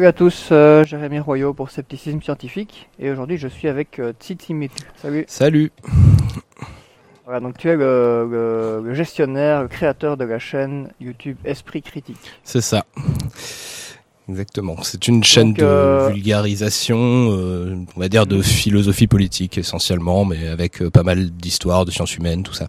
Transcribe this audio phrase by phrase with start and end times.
[0.00, 4.14] Salut à tous, euh, Jérémy Royaux pour Scepticisme Scientifique et aujourd'hui je suis avec euh,
[4.18, 4.82] Tsitsimetu.
[4.96, 5.26] Salut.
[5.28, 5.72] Salut.
[7.26, 11.82] Voilà, donc tu es le, le- le gestionnaire, le créateur de la chaîne YouTube Esprit
[11.82, 12.16] Critique.
[12.44, 12.86] C'est ça.
[14.26, 14.82] Exactement.
[14.84, 16.96] C'est une chaîne Donc, de euh, vulgarisation,
[17.32, 21.90] euh, on va dire de philosophie politique essentiellement, mais avec euh, pas mal d'histoires, de
[21.90, 22.68] sciences humaines, tout ça.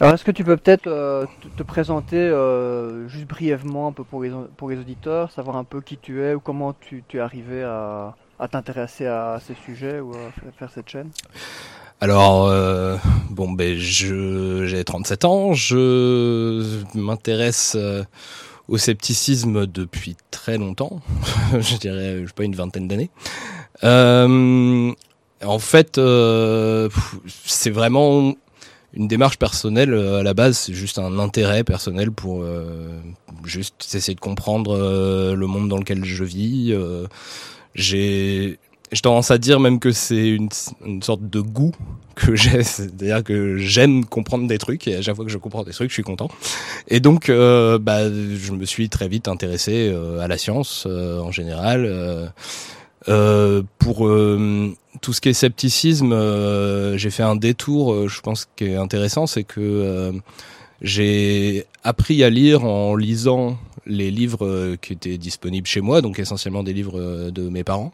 [0.00, 4.04] Alors est-ce que tu peux peut-être euh, te, te présenter euh, juste brièvement un peu
[4.04, 7.16] pour les, pour les auditeurs, savoir un peu qui tu es ou comment tu, tu
[7.16, 11.08] es arrivé à, à t'intéresser à ces sujets ou à fa- faire cette chaîne?
[12.02, 12.98] Alors, euh,
[13.30, 17.74] bon, ben, je, j'ai 37 ans, je m'intéresse
[18.68, 21.00] au scepticisme depuis très longtemps,
[21.58, 23.08] je dirais, je sais pas, une vingtaine d'années.
[23.82, 25.98] En fait,
[27.26, 28.34] c'est vraiment
[28.92, 32.98] une démarche personnelle euh, à la base, c'est juste un intérêt personnel pour euh,
[33.44, 36.72] juste essayer de comprendre euh, le monde dans lequel je vis.
[36.72, 37.06] euh,
[37.74, 38.58] j'ai
[39.02, 40.48] tendance à dire même que c'est une,
[40.84, 41.72] une sorte de goût
[42.14, 45.64] que j'ai, c'est-à-dire que j'aime comprendre des trucs et à chaque fois que je comprends
[45.64, 46.28] des trucs, je suis content.
[46.88, 51.30] Et donc, euh, bah, je me suis très vite intéressé euh, à la science en
[51.32, 52.32] général.
[53.08, 57.92] Euh, pour euh, tout ce qui est scepticisme, euh, j'ai fait un détour.
[57.92, 60.12] euh, je pense qui est intéressant, c'est que euh,
[60.82, 66.64] j'ai appris à lire en lisant les livres qui étaient disponibles chez moi, donc essentiellement
[66.64, 67.92] des livres de mes parents.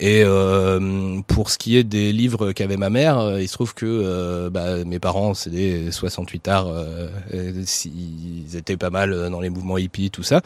[0.00, 3.74] Et euh, pour ce qui est des livres qu'avait ma mère, euh, il se trouve
[3.74, 9.30] que euh, bah, mes parents, c'est des 68 arts, euh, euh, ils étaient pas mal
[9.30, 10.40] dans les mouvements hippies, tout ça.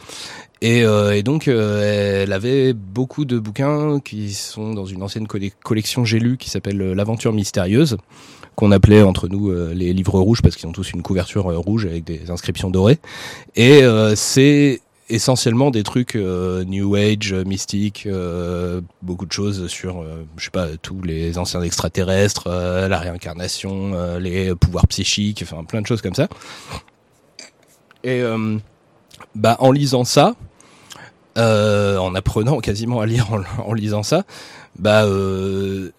[0.61, 5.25] Et, euh, et donc, euh, elle avait beaucoup de bouquins qui sont dans une ancienne
[5.27, 7.97] colle- collection J'ai lu qui s'appelle euh, L'Aventure mystérieuse,
[8.55, 11.57] qu'on appelait entre nous euh, les livres rouges parce qu'ils ont tous une couverture euh,
[11.57, 12.99] rouge avec des inscriptions dorées.
[13.55, 20.01] Et euh, c'est essentiellement des trucs euh, New Age, mystique, euh, beaucoup de choses sur,
[20.01, 25.63] euh, je sais pas, tous les anciens extraterrestres, euh, la réincarnation, les pouvoirs psychiques, enfin
[25.63, 26.27] plein de choses comme ça.
[28.03, 28.21] Et
[29.35, 30.35] bah en lisant ça,
[31.35, 33.27] en apprenant quasiment à lire
[33.65, 34.23] en, lisant ça,
[34.77, 35.91] bah je,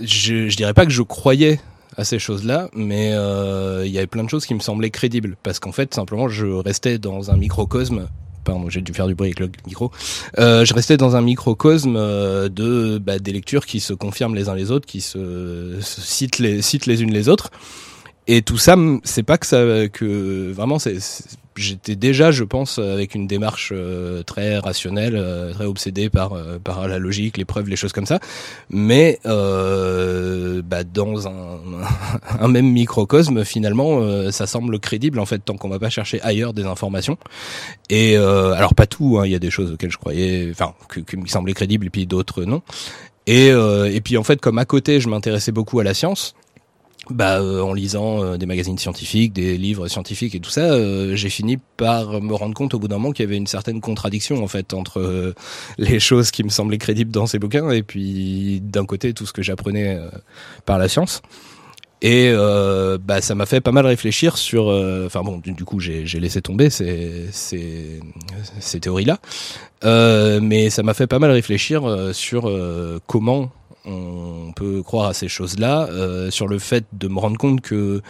[0.00, 1.60] je dirais pas que je croyais
[1.96, 5.60] à ces choses-là, mais il y avait plein de choses qui me semblaient crédibles parce
[5.60, 8.08] qu'en fait simplement je restais dans un microcosme.
[8.44, 9.90] Pardon, j'ai dû faire du bruit avec le micro.
[10.38, 14.48] Euh, je restais dans un microcosme euh, de bah, des lectures qui se confirment les
[14.48, 17.50] uns les autres, qui se, citent les les unes les autres.
[18.26, 20.98] Et tout ça, c'est pas que ça que vraiment c'est-
[21.56, 26.58] j'étais déjà je pense avec une démarche euh, très rationnelle, euh, très obsédée par euh,
[26.62, 28.18] par la logique, les preuves, les choses comme ça.
[28.70, 31.60] Mais euh, bah, dans un,
[32.40, 36.20] un même microcosme finalement euh, ça semble crédible en fait tant qu'on va pas chercher
[36.22, 37.18] ailleurs des informations.
[37.90, 40.74] Et euh, alors pas tout, hein, il y a des choses auxquelles je croyais, enfin
[41.06, 42.62] qui me semblaient crédibles et puis d'autres non.
[43.26, 46.34] Et et puis en fait comme à côté je m'intéressais beaucoup à la science
[47.10, 51.14] bah, euh, en lisant euh, des magazines scientifiques, des livres scientifiques et tout ça, euh,
[51.14, 53.80] j'ai fini par me rendre compte au bout d'un moment qu'il y avait une certaine
[53.80, 55.34] contradiction en fait entre euh,
[55.78, 59.32] les choses qui me semblaient crédibles dans ces bouquins et puis d'un côté tout ce
[59.32, 60.08] que j'apprenais euh,
[60.64, 61.20] par la science.
[62.00, 64.66] Et euh, bah ça m'a fait pas mal réfléchir sur,
[65.06, 68.00] enfin bon, du, coup j'ai j'ai laissé tomber ces ces,
[68.60, 69.20] ces théories là,
[69.84, 72.50] euh, mais ça m'a fait pas mal réfléchir sur
[73.06, 73.50] comment
[73.84, 78.02] on peut croire à ces choses-là, euh, sur le fait de me rendre compte que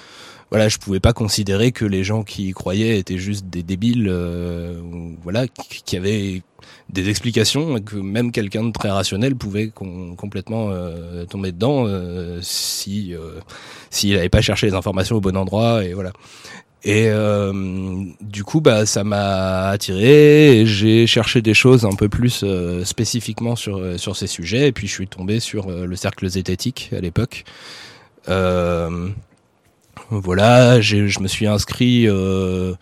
[0.51, 4.07] voilà, je pouvais pas considérer que les gens qui y croyaient étaient juste des débiles,
[4.09, 4.81] euh,
[5.23, 6.43] voilà, qui, avaient
[6.91, 12.39] des explications, que même quelqu'un de très rationnel pouvait com- complètement euh, tomber dedans euh,
[12.43, 13.41] si euh,
[13.91, 16.13] s'il n'avait pas cherché les informations au bon endroit et voilà.
[16.87, 17.53] Et euh,
[18.21, 20.61] du coup, bah, ça m'a attiré.
[20.61, 24.69] et J'ai cherché des choses un peu plus euh, spécifiquement sur euh, sur ces sujets.
[24.69, 27.45] Et puis, je suis tombé sur euh, le cercle zététique à l'époque.
[28.29, 29.09] Euh,
[30.11, 32.75] voilà, j'ai- je me suis inscrit euh,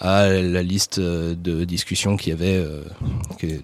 [0.00, 2.82] à la liste de discussion qu'il y avait, euh,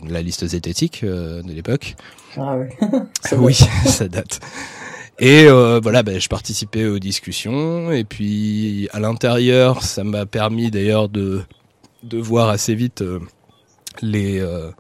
[0.09, 1.97] la liste zététique euh, de l'époque.
[2.37, 2.67] Ah oui.
[3.39, 3.55] Oui,
[3.87, 4.41] ça date.
[5.21, 7.91] Et euh, voilà, ben, je participais aux discussions.
[7.91, 11.43] Et puis à l'intérieur, ça m'a permis d'ailleurs de
[12.05, 13.19] de voir assez vite euh,
[14.03, 14.71] les euh,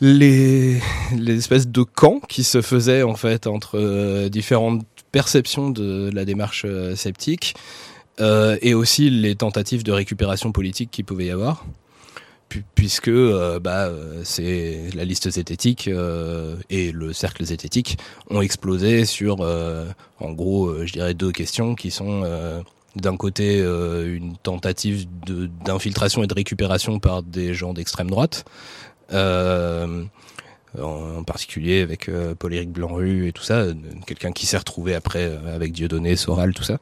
[0.00, 0.80] les
[1.16, 6.24] les espèces de camps qui se faisaient en fait entre euh, différentes perceptions de la
[6.24, 7.54] démarche euh, sceptique
[8.20, 11.66] et aussi les tentatives de récupération politique qu'il pouvait y avoir
[12.74, 17.98] puisque euh, bah, euh, c'est la liste zététique euh, et le cercle zététique
[18.30, 19.40] ont explosé sur,
[20.20, 22.22] en gros, je dirais deux questions qui sont
[22.96, 25.06] d'un côté une tentative
[25.64, 28.44] d'infiltration et de récupération par des gens d'extrême droite.
[30.82, 33.66] En, particulier avec Paul-Éric Blanc-Rue et tout ça,
[34.06, 36.78] quelqu'un qui s'est retrouvé après avec Dieudonné, Soral, tout ça.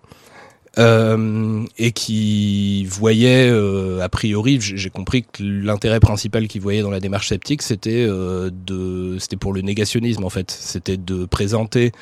[0.78, 6.90] Euh, et qui voyait euh, a priori j'ai compris que l'intérêt principal qu'il voyait dans
[6.90, 11.92] la démarche sceptique c'était de c'était pour le négationnisme en fait c'était de présenter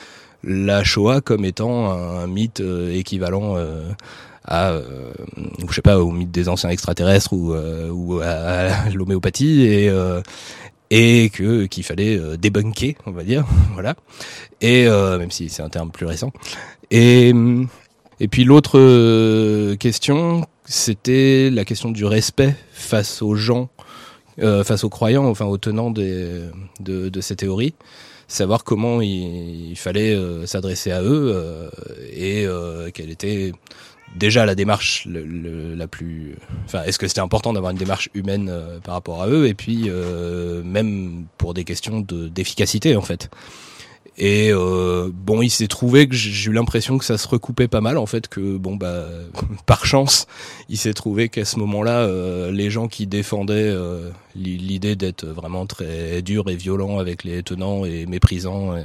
[0.45, 2.63] la Shoah comme étant un, mythe
[2.93, 3.57] équivalent
[4.45, 4.81] à
[5.69, 9.91] je sais pas au mythe des anciens extraterrestres ou, à, l'homéopathie et
[10.91, 13.95] et que qu'il fallait euh, débunker, on va dire, voilà.
[14.61, 16.33] Et euh, même si c'est un terme plus récent.
[16.91, 17.33] Et
[18.21, 23.69] et puis l'autre euh, question, c'était la question du respect face aux gens,
[24.39, 26.43] euh, face aux croyants, enfin aux tenants des,
[26.81, 27.75] de, de ces théories.
[28.29, 31.69] Savoir comment il, il fallait s'adresser à eux
[32.13, 32.47] et
[32.95, 33.53] quelle était
[34.17, 38.81] déjà la démarche la plus enfin est-ce que c'était important d'avoir une démarche humaine euh,
[38.81, 39.47] par rapport à eux?
[39.47, 43.31] Et puis euh, même pour des questions de d'efficacité en fait
[44.21, 47.81] et euh, bon il s'est trouvé que j'ai eu l'impression que ça se recoupait pas
[47.81, 49.07] mal en fait que bon bah
[49.67, 50.29] par chance
[50.69, 52.07] il s'est trouvé qu'à ce moment-là
[52.51, 53.75] les gens qui défendaient
[54.37, 58.77] l'idée d'être vraiment très dur et violent avec les tenants et méprisants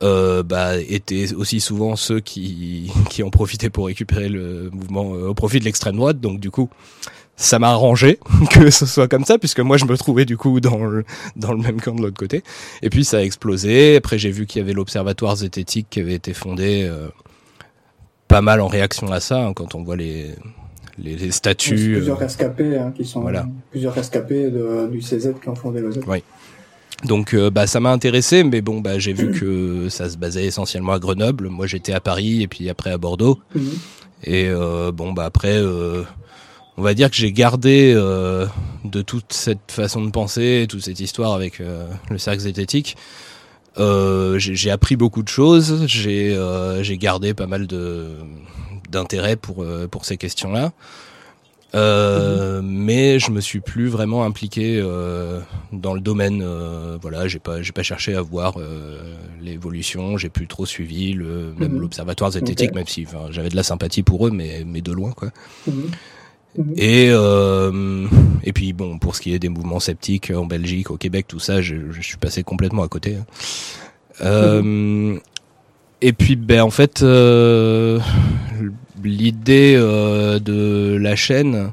[0.00, 5.28] euh, bah, étaient aussi souvent ceux qui, qui ont profité pour récupérer le mouvement euh,
[5.28, 6.20] au profit de l'extrême droite.
[6.20, 6.70] Donc du coup,
[7.38, 8.18] ça m'a arrangé
[8.50, 11.04] que ce soit comme ça, puisque moi je me trouvais du coup dans le,
[11.36, 12.42] dans le même camp de l'autre côté.
[12.82, 13.96] Et puis ça a explosé.
[13.96, 17.08] Après j'ai vu qu'il y avait l'Observatoire zététique qui avait été fondé euh,
[18.26, 20.34] pas mal en réaction à ça, hein, quand on voit les,
[20.98, 21.74] les, les statuts.
[21.94, 23.46] plusieurs rescapés hein, qui sont voilà.
[23.70, 26.00] plusieurs rescapés de, du CZ qui ont fondé le Z.
[26.06, 26.22] Oui.
[27.04, 30.46] Donc euh, bah ça m'a intéressé, mais bon bah j'ai vu que ça se basait
[30.46, 31.48] essentiellement à Grenoble.
[31.48, 33.38] Moi j'étais à Paris et puis après à Bordeaux.
[33.54, 33.70] Mhm.
[34.24, 36.02] Et euh, bon bah après euh,
[36.78, 41.34] on va dire que j'ai gardé de toute cette façon de penser, toute cette histoire
[41.34, 42.96] avec le cercle zététique.
[43.76, 45.86] j'ai appris beaucoup de choses.
[45.86, 46.38] J'ai
[46.80, 47.66] j'ai gardé pas mal
[48.88, 50.72] d'intérêt pour pour ces questions là.
[51.74, 55.40] Euh, mais je me suis plus vraiment impliqué euh,
[55.72, 56.42] dans le domaine.
[56.42, 60.16] Euh, voilà, j'ai pas, j'ai pas cherché à voir euh, l'évolution.
[60.16, 61.80] J'ai plus trop suivi le, même mhm.
[61.80, 65.30] l'observatoire zététique, même si j'avais de la sympathie pour eux, mais, mais de loin, quoi.
[65.66, 65.90] Mhm.
[66.56, 66.74] Mhm.
[66.76, 67.08] Et
[68.44, 71.40] et puis bon, pour ce qui est des mouvements sceptiques en Belgique, au Québec, tout
[71.40, 73.16] ça, je, suis passé complètement à côté.
[74.20, 75.18] Hein.
[76.00, 77.02] Et puis, ben en fait,
[79.04, 81.72] l'idée euh, de la chaîne,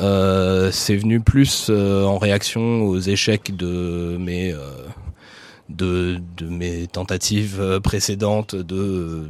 [0.00, 4.54] euh, c'est venu plus euh, en réaction aux échecs de mes
[5.76, 9.28] de, de, mes tentatives précédentes de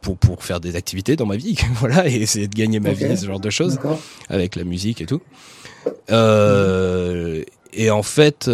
[0.00, 3.16] pour pour faire des activités dans ma vie, voilà, et essayer de gagner ma vie,
[3.16, 3.78] ce genre de choses,
[4.28, 5.20] avec la musique et tout.
[7.72, 8.50] et en fait,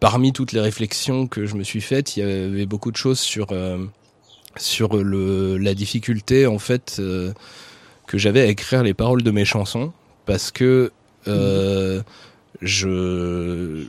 [0.00, 3.20] parmi toutes les réflexions que je me suis faites, il y avait beaucoup de choses
[3.20, 3.52] sur
[4.56, 7.32] sur le, la difficulté en fait euh,
[8.06, 9.92] que j'avais à écrire les paroles de mes chansons
[10.26, 10.92] parce que
[11.28, 12.02] euh,
[12.60, 13.86] je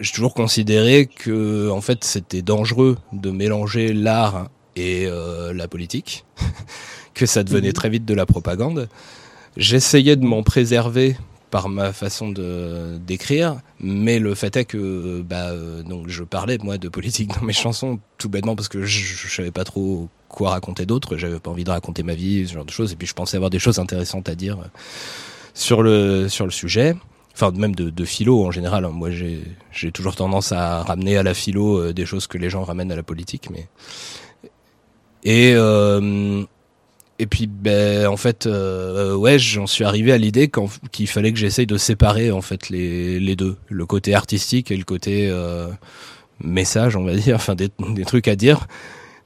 [0.00, 6.24] j'ai toujours considéré que en fait c'était dangereux de mélanger l'art et euh, la politique,
[7.14, 7.74] que ça devenait mhm.
[7.74, 8.88] très vite de la propagande.
[9.56, 11.16] J'essayais de m'en préserver
[11.50, 16.58] par ma façon de d'écrire, mais le fait est que bah euh, donc je parlais
[16.58, 20.08] moi de politique dans mes chansons tout bêtement parce que je, je savais pas trop
[20.28, 22.96] quoi raconter d'autre, j'avais pas envie de raconter ma vie, ce genre de choses, et
[22.96, 24.66] puis je pensais avoir des choses intéressantes à dire euh,
[25.54, 26.94] sur le sur le sujet,
[27.36, 28.84] enfin même de, de philo en général.
[28.84, 28.92] Hein.
[28.92, 32.64] Moi j'ai toujours tendance à ramener à la philo euh, des choses que les gens
[32.64, 33.68] ramènent à la politique, mais
[35.22, 36.44] et euh,
[37.18, 40.50] et puis ben en fait euh, ouais j'en suis arrivé à l'idée
[40.92, 44.76] qu'il fallait que j'essaye de séparer en fait les, les deux le côté artistique et
[44.76, 45.68] le côté euh,
[46.40, 48.66] message on va dire enfin des, des, trucs à dire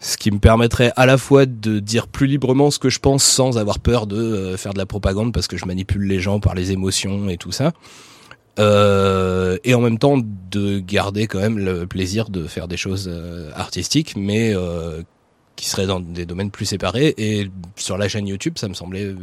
[0.00, 3.23] ce qui me permettrait à la fois de dire plus librement ce que je pense
[3.23, 6.40] sans avoir peur de euh, faire de la propagande parce que je manipule les gens
[6.40, 7.73] par les émotions et tout ça
[8.59, 13.09] euh, et en même temps de garder quand même le plaisir de faire des choses
[13.12, 14.54] euh, artistiques mais
[15.61, 17.14] qui serait dans des domaines plus séparés.
[17.19, 19.16] Et sur la chaîne YouTube, ça me semblait euh,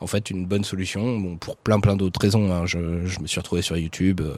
[0.00, 1.18] en fait une bonne solution.
[1.18, 2.66] Bon, pour plein plein d'autres raisons, hein.
[2.66, 4.34] je, je, me suis retrouvé sur YouTube, euh,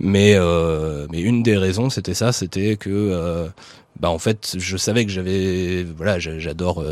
[0.00, 3.48] mais euh, mais une des raisons, c'était ça, c'était que euh,
[4.00, 6.84] bah en fait, je savais que j'avais voilà, j'adore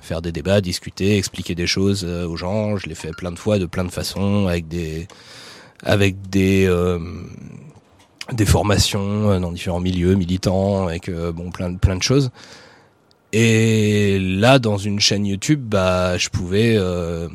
[0.00, 2.76] faire des débats, discuter, expliquer des choses aux gens.
[2.76, 5.06] Je l'ai fait plein de fois, de plein de façons, avec des
[5.84, 6.68] avec des
[8.32, 12.30] des formations dans différents milieux militants, avec bon plein plein de choses.
[13.32, 17.28] Et là, dans une chaîne YouTube, bah, je pouvais euh,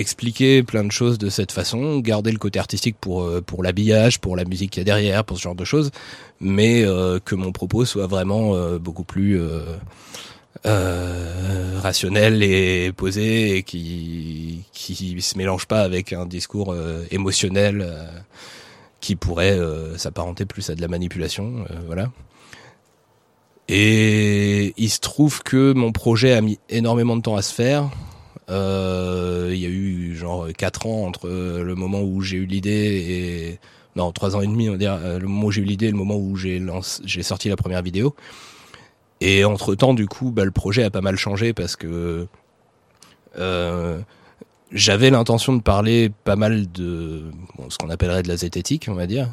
[0.00, 4.20] expliquer plein de choses de cette façon, garder le côté artistique pour euh, pour l'habillage,
[4.20, 5.90] pour la musique qu'il y a derrière, pour ce genre de choses,
[6.40, 9.40] mais euh, que mon propos soit vraiment beaucoup plus
[10.64, 16.74] rationnel et posé et qui qui se mélange pas avec un discours
[17.10, 17.86] émotionnel
[19.00, 19.58] qui pourrait
[19.96, 22.10] s'apparenter plus à de la manipulation, voilà.
[23.72, 27.88] Et il se trouve que mon projet a mis énormément de temps à se faire.
[28.50, 32.70] Euh, il y a eu genre quatre ans entre le moment où j'ai eu l'idée
[33.08, 33.58] et
[33.96, 35.86] non trois ans et demi on va dire euh, le moment où j'ai eu l'idée
[35.86, 36.62] et le moment où j'ai
[37.04, 38.14] j'ai sorti la première vidéo.
[39.20, 42.26] Et entre temps du coup bah, le projet a pas mal changé parce que
[43.38, 44.00] euh,
[44.72, 47.30] j'avais l'intention de parler pas mal de
[47.68, 49.28] ce qu'on appellerait de la zététique on va dire.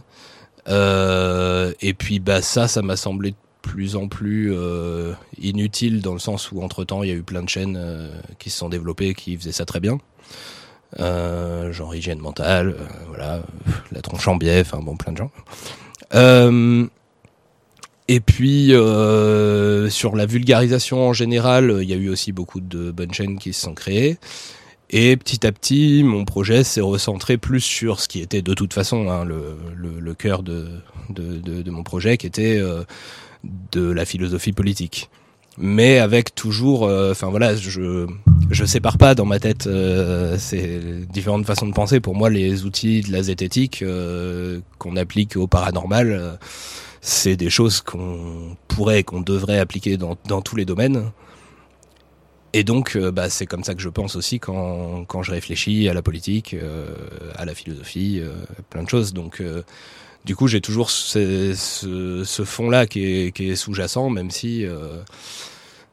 [0.68, 6.20] Euh, et puis bah ça ça m'a semblé plus en plus euh, inutile dans le
[6.20, 8.10] sens où entre temps il y a eu plein de chaînes euh,
[8.40, 10.00] qui se sont développées qui faisaient ça très bien.
[11.00, 13.42] Euh, genre hygiène mentale, euh, voilà,
[13.92, 15.32] la tronche en biais, enfin bon plein de gens.
[18.08, 18.68] et puis
[19.92, 23.54] sur la vulgarisation en général, il y a eu aussi beaucoup de bonnes chaînes qui
[23.54, 24.18] se sont créées.
[24.90, 28.74] Et petit à petit, mon projet s'est recentré plus sur ce qui était de toute
[28.74, 30.70] façon hein, le, le, le, cœur de,
[31.10, 32.62] de, de, de, mon projet, qui était
[33.72, 35.10] de la philosophie politique.
[35.58, 38.06] Mais avec toujours euh, enfin voilà je
[38.52, 42.00] je sépare pas dans ma tête euh, ces différentes façons de penser.
[42.00, 46.36] Pour moi les outils de la zététique euh, qu'on applique au paranormal euh,
[47.02, 51.12] c'est des choses qu'on pourrait qu'on devrait appliquer dans dans tous les domaines.
[52.54, 55.94] Et donc bah c'est comme ça que je pense aussi quand quand je réfléchis à
[55.94, 56.56] la politique
[57.36, 58.22] à la philosophie
[58.70, 59.14] plein de choses.
[59.14, 59.44] Donc
[60.26, 64.66] du coup, j'ai toujours ce, ce, ce fond-là qui est, qui est sous-jacent, même si
[64.66, 65.02] euh,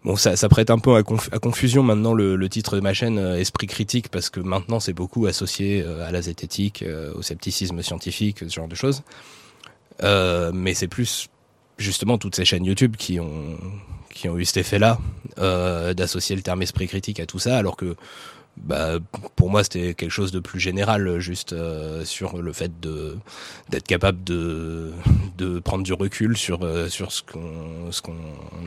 [0.04, 3.18] bon, ça, ça prête un peu à, confusion maintenant le, le, titre de ma chaîne
[3.18, 7.22] euh, Esprit critique, parce que maintenant c'est beaucoup associé euh, à la zététique, euh, au
[7.22, 9.02] scepticisme scientifique, ce genre de choses.
[10.02, 11.28] mais c'est plus
[11.78, 13.58] justement toutes ces chaînes YouTube qui ont
[14.12, 14.98] qui ont eu cet effet-là
[15.92, 17.96] d'associer le terme esprit critique à tout ça, alors que
[18.56, 18.98] bah,
[19.34, 23.18] pour moi c'était quelque chose de plus général juste euh, sur le fait de
[23.68, 24.92] d'être capable de
[25.36, 28.14] de prendre du recul sur euh, sur ce qu'on ce qu'on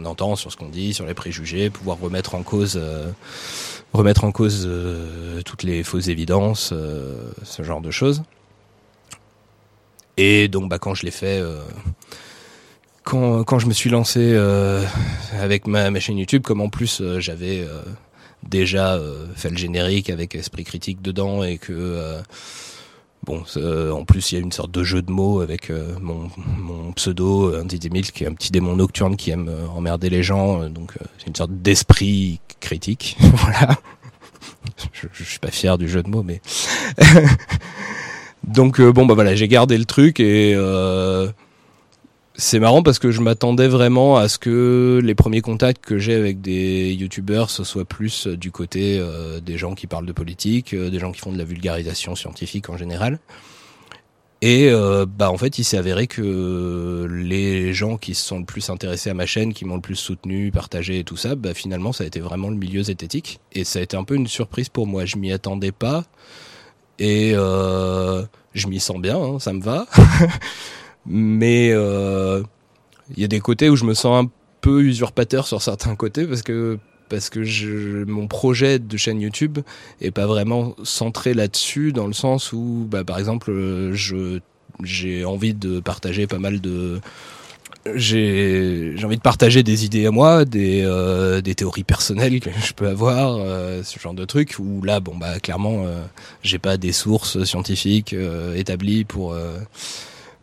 [0.06, 3.10] entend sur ce qu'on dit sur les préjugés pouvoir remettre en cause euh,
[3.94, 4.70] remettre en cause
[5.46, 6.74] toutes les fausses évidences
[7.44, 8.24] ce genre de choses.
[10.18, 11.42] Et donc bah quand je l'ai fait
[13.04, 14.36] quand quand je me suis lancé
[15.40, 17.66] avec ma, ma chaîne YouTube comme en plus j'avais
[18.48, 22.22] déjà euh, fait le générique avec esprit critique dedans et que euh,
[23.24, 26.30] bon euh, en plus il y a une sorte de jeu de mots avec mon,
[26.58, 30.70] mon pseudo Andy Demil qui est un petit démon nocturne qui aime emmerder les gens
[30.70, 33.18] donc c'est une sorte d'esprit critique.
[33.34, 33.78] Voilà.
[34.92, 36.42] Je, je, suis pas fier du jeu de mots mais
[38.44, 40.56] donc bon bah voilà j'ai gardé le truc et
[42.40, 46.14] c'est marrant parce que je m'attendais vraiment à ce que les premiers contacts que j'ai
[46.14, 50.12] avec des youtubeurs ce soit plus euh, du côté euh, des gens qui parlent de
[50.12, 53.20] politique, euh, des gens qui font de la vulgarisation scientifique en général.
[54.44, 54.70] Et
[55.18, 59.10] bah en fait, il s'est avéré que les gens qui se sont le plus intéressés
[59.10, 62.04] à ma chaîne, qui m'ont le plus soutenu, partagé et tout ça, bah finalement ça
[62.04, 64.86] a été vraiment le milieu zététique et ça a été un peu une surprise pour
[64.86, 65.06] moi.
[65.06, 66.04] Je m'y attendais pas
[67.00, 69.88] et je m'y sens bien, hein, ça me va.
[71.08, 72.44] mais euh,
[73.16, 74.30] il y a des côtés où je me sens un
[74.62, 76.78] peu usurpateur sur certains côtés parce que
[77.10, 79.60] parce que je, mon projet de chaîne YouTube
[80.02, 84.40] est pas vraiment centré là-dessus dans le sens où bah, par exemple je
[84.84, 87.00] j'ai envie de partager pas mal de
[87.96, 92.50] j'ai j'ai envie de partager des idées à moi, des euh, des théories personnelles que
[92.64, 96.04] je peux avoir, euh, ce genre de trucs où là bon bah clairement euh,
[96.44, 99.36] j'ai pas des sources scientifiques euh, établies pour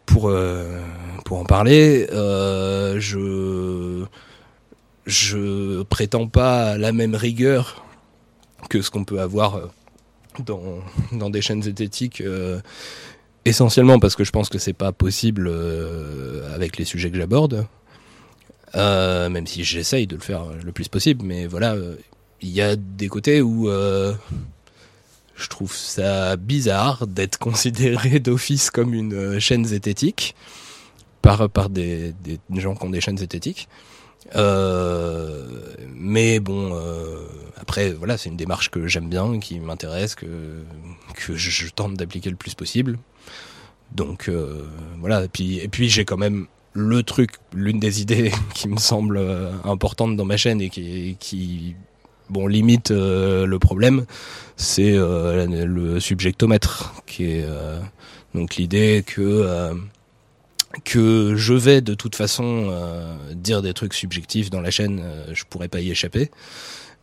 [0.06, 0.80] pour euh,
[1.24, 4.04] pour en parler, euh, je
[5.06, 7.84] je prétends pas la même rigueur
[8.70, 9.66] que ce qu'on peut avoir euh,
[10.44, 10.62] dans
[11.12, 12.22] dans des chaînes zététiques
[13.44, 15.50] essentiellement parce que je pense que c'est pas possible
[16.54, 17.66] avec les sujets que j'aborde.
[18.74, 21.76] Même si j'essaye de le faire le plus possible mais voilà
[22.40, 23.68] il y a des côtés où
[25.36, 30.34] je trouve ça bizarre d'être considéré d'office comme une euh, chaîne zététique
[31.22, 33.68] par, par des, des gens qui ont des chaînes zététiques.
[34.36, 35.46] Euh,
[35.94, 37.26] mais bon, euh,
[37.56, 40.26] après, voilà, c'est une démarche que j'aime bien, qui m'intéresse, que,
[41.14, 42.98] que je, tente d'appliquer le plus possible.
[43.92, 44.66] Donc, euh,
[45.00, 45.24] voilà.
[45.24, 49.20] Et puis, et puis j'ai quand même le truc, l'une des idées qui me semble
[49.64, 51.76] importante dans ma chaîne et qui, qui
[52.34, 54.04] bon limite le problème,
[54.56, 57.46] c'est le subjectomètre, qui est
[58.34, 59.76] donc l'idée que
[60.84, 65.44] je vais de toute façon euh, dire des trucs subjectifs dans la chaîne, euh, je
[65.48, 66.30] pourrais pas y échapper,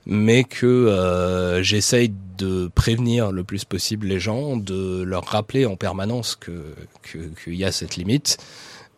[0.05, 5.75] mais que euh, j'essaye de prévenir le plus possible les gens, de leur rappeler en
[5.75, 8.37] permanence qu'il y a cette limite,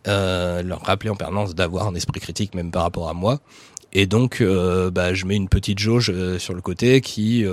[0.05, 3.39] leur rappeler en permanence d'avoir un esprit critique même par rapport à moi.
[3.95, 7.45] Et donc, bah, je mets une petite jauge sur le côté qui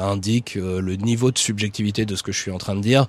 [0.00, 3.06] indique le niveau de subjectivité de ce que je suis en train de dire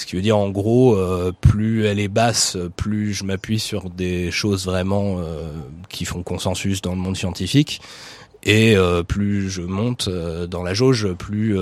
[0.00, 3.90] ce qui veut dire en gros, euh, plus elle est basse, plus je m'appuie sur
[3.90, 5.52] des choses vraiment euh,
[5.88, 7.80] qui font consensus dans le monde scientifique.
[8.42, 11.58] Et euh, plus je monte dans la jauge, plus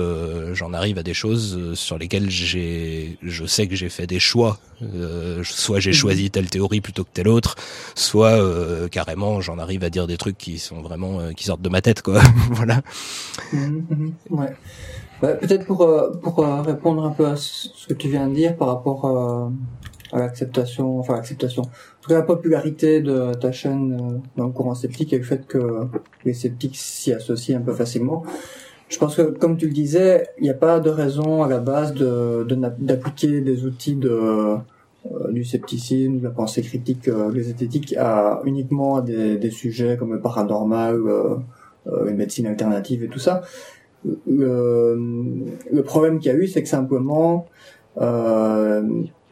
[0.53, 4.57] j'en arrive à des choses sur lesquelles j'ai, je sais que j'ai fait des choix.
[5.43, 5.95] soit j'ai mhm.
[5.95, 7.55] choisi telle théorie plutôt que telle autre,
[7.95, 8.39] soit
[8.89, 12.01] carrément j'en arrive à dire des trucs qui sont vraiment qui sortent de ma tête,
[12.01, 12.21] quoi.
[12.51, 12.81] voilà.
[13.51, 14.13] Mhm, mhm.
[14.31, 14.55] ouais.
[15.21, 18.35] Bah, peut-être pour, euh, pour euh, répondre un peu à ce que tu viens de
[18.35, 19.05] dire par rapport
[20.13, 21.63] à l'acceptation, enfin l'acceptation,
[22.07, 25.59] la popularité de ta chaîne dans le courant sceptique et le fait que
[26.25, 28.23] les sceptiques s'y associent un peu facilement.
[28.87, 31.59] Je pense que, comme tu le disais, il n'y a pas de raison à la
[31.59, 32.43] base de
[32.79, 38.41] d'appliquer des outils de euh, du scepticisme, de la pensée critique, euh, les esthétiques à
[38.45, 41.01] uniquement à des, sujets comme le paranormal,
[42.05, 43.41] les médecines alternatives et tout ça
[44.27, 44.97] le,
[45.71, 47.47] le problème qu'il y a eu, c'est que simplement,
[47.99, 48.81] euh,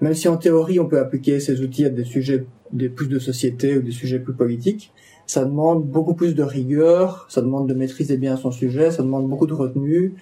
[0.02, 3.20] même si en théorie on peut appliquer ces outils à des sujets des plus de
[3.20, 4.92] société ou des sujets plus politiques,
[5.26, 9.28] ça demande beaucoup plus de rigueur, ça demande de maîtriser bien son sujet, ça demande
[9.28, 10.14] beaucoup de retenue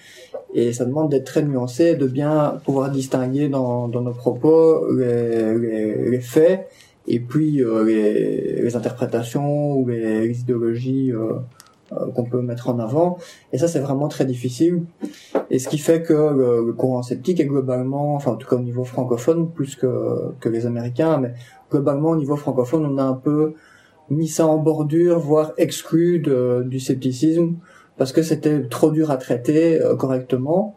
[0.53, 5.57] et ça demande d'être très nuancé, de bien pouvoir distinguer dans, dans nos propos les,
[5.59, 6.67] les, les faits
[7.07, 11.33] et puis euh, les, les, interprétations ou les, idéologies euh,
[11.93, 13.17] euh, qu'on peut mettre en avant.
[13.53, 14.83] Et ça, c'est vraiment très difficile.
[15.51, 18.61] Et ce qui fait que le, courant sceptique est globalement, enfin en tout cas au
[18.61, 21.33] niveau francophone, plus que, que les Américains, mais
[21.71, 23.53] globalement au niveau francophone, on a un peu
[24.09, 27.55] mis ça en bordure, voire exclu de, du scepticisme,
[27.97, 30.75] parce que c'était trop dur à traiter euh, correctement.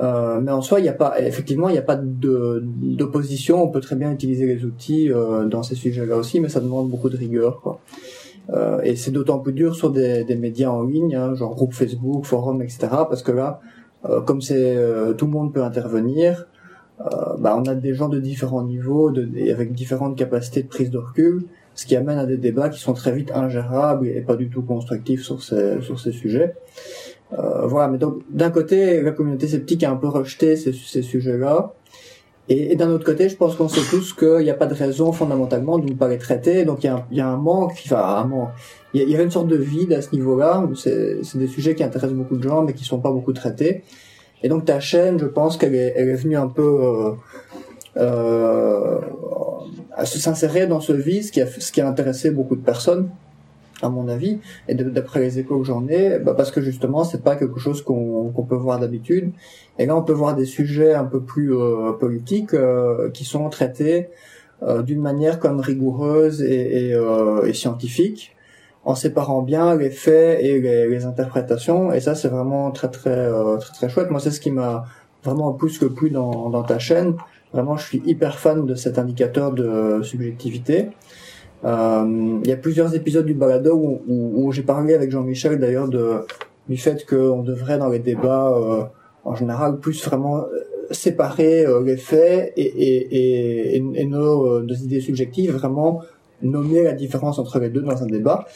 [0.00, 3.62] Euh, mais en soi, il n'y a pas, effectivement, il n'y a pas d'opposition.
[3.62, 6.90] On peut très bien utiliser les outils euh, dans ces sujets-là aussi, mais ça demande
[6.90, 7.60] beaucoup de rigueur.
[7.62, 7.80] Quoi.
[8.50, 11.74] Euh, et c'est d'autant plus dur sur des, des médias en ligne, hein, genre groupe
[11.74, 12.88] Facebook, forum, etc.
[13.08, 13.60] Parce que là,
[14.04, 16.46] euh, comme c'est euh, tout le monde peut intervenir,
[17.38, 20.90] bah, on a des gens de différents niveaux, de, et avec différentes capacités de prise
[20.90, 24.36] de recul, ce qui amène à des débats qui sont très vite ingérables et pas
[24.36, 26.54] du tout constructifs sur ces, sur ces sujets.
[27.30, 31.74] voilà, mais donc d'un côté, la communauté sceptique a un peu rejeté ces, ces sujets-là,
[32.50, 35.12] et, d'un autre côté, je pense qu'on sait tous qu'il n'y a pas de raison
[35.12, 36.64] fondamentalement de ne pas les traiter.
[36.64, 38.48] Donc il y a y a un manque, enfin un manque.
[38.94, 40.66] Il y, a, une sorte de vide à ce niveau-là.
[40.74, 43.82] C'est, des sujets qui intéressent beaucoup de gens, mais qui sont pas beaucoup traités.
[44.42, 47.12] Et donc ta chaîne, je pense qu'elle est, elle est venue un peu euh,
[47.96, 48.98] euh,
[49.94, 52.62] à se s'insérer dans ce vide, ce qui a, ce qui a intéressé beaucoup de
[52.62, 53.10] personnes
[53.82, 57.22] à mon avis, et d'après les échos que j'en ai, bah parce que justement c'est
[57.22, 59.30] pas quelque chose qu'on peut voir d'habitude.
[59.78, 63.48] Et là on peut voir des sujets un peu plus euh, politiques euh, qui sont
[63.48, 64.08] traités
[64.62, 67.00] euh, d'une manière comme rigoureuse et, et,
[67.46, 68.34] et, scientifique,
[68.84, 71.92] en séparant bien les faits et les, interprétations.
[71.92, 73.28] Et ça c'est vraiment très très
[73.60, 74.10] très très chouette.
[74.10, 74.84] Moi c'est ce qui m'a
[75.24, 77.14] vraiment plus que plus dans, ta chaîne.
[77.52, 80.90] Vraiment je suis hyper fan de cet indicateur de subjectivité.
[81.64, 86.76] Euh, il y a plusieurs épisodes du balado où, j'ai parlé avec Jean-Michel d'ailleurs du
[86.76, 88.84] fait qu'on devrait dans les débats euh,
[89.24, 90.46] en général plus vraiment euh,
[90.92, 96.02] séparer les faits et nos, nos, idées subjectives, vraiment
[96.42, 98.46] nommer la différence entre les deux dans un débat.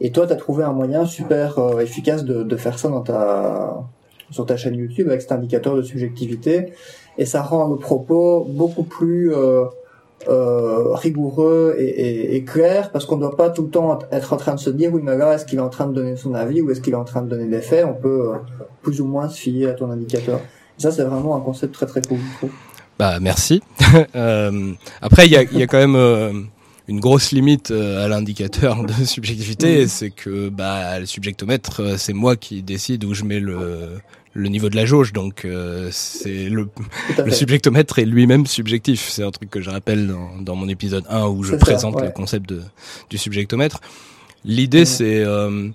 [0.00, 3.82] Et toi, tu as trouvé un moyen super efficace de, de, faire ça dans ta,
[4.30, 6.72] sur ta chaîne YouTube avec cet indicateur de subjectivité.
[7.18, 9.64] Et ça rend le propos beaucoup plus euh,
[10.28, 14.32] euh, rigoureux et, et, et, clair parce qu'on ne doit pas tout le temps être
[14.32, 16.16] en train de se dire oui mais là est-ce qu'il est en train de donner
[16.16, 17.84] son avis ou est-ce qu'il est en train de donner des faits?
[17.84, 18.38] On peut euh,
[18.82, 20.40] plus ou moins se fier à ton indicateur
[20.78, 22.18] ça c'est vraiment un concept très très cool
[22.98, 23.62] bah merci
[24.16, 24.72] euh,
[25.02, 26.32] après il y a, y a quand même euh,
[26.88, 32.62] une grosse limite à l'indicateur de subjectivité, c'est que bah le subjectomètre, c'est moi qui
[32.62, 33.98] décide où je mets le
[34.36, 35.12] le niveau de la jauge.
[35.12, 36.68] Donc euh, c'est le,
[37.24, 39.08] le subjectomètre est lui-même subjectif.
[39.08, 42.10] C'est un truc que je rappelle dans, dans mon épisode 1 où je présente le
[42.10, 42.62] concept de,
[43.10, 43.80] du subjectomètre.
[44.44, 45.68] L'idée c'est euh,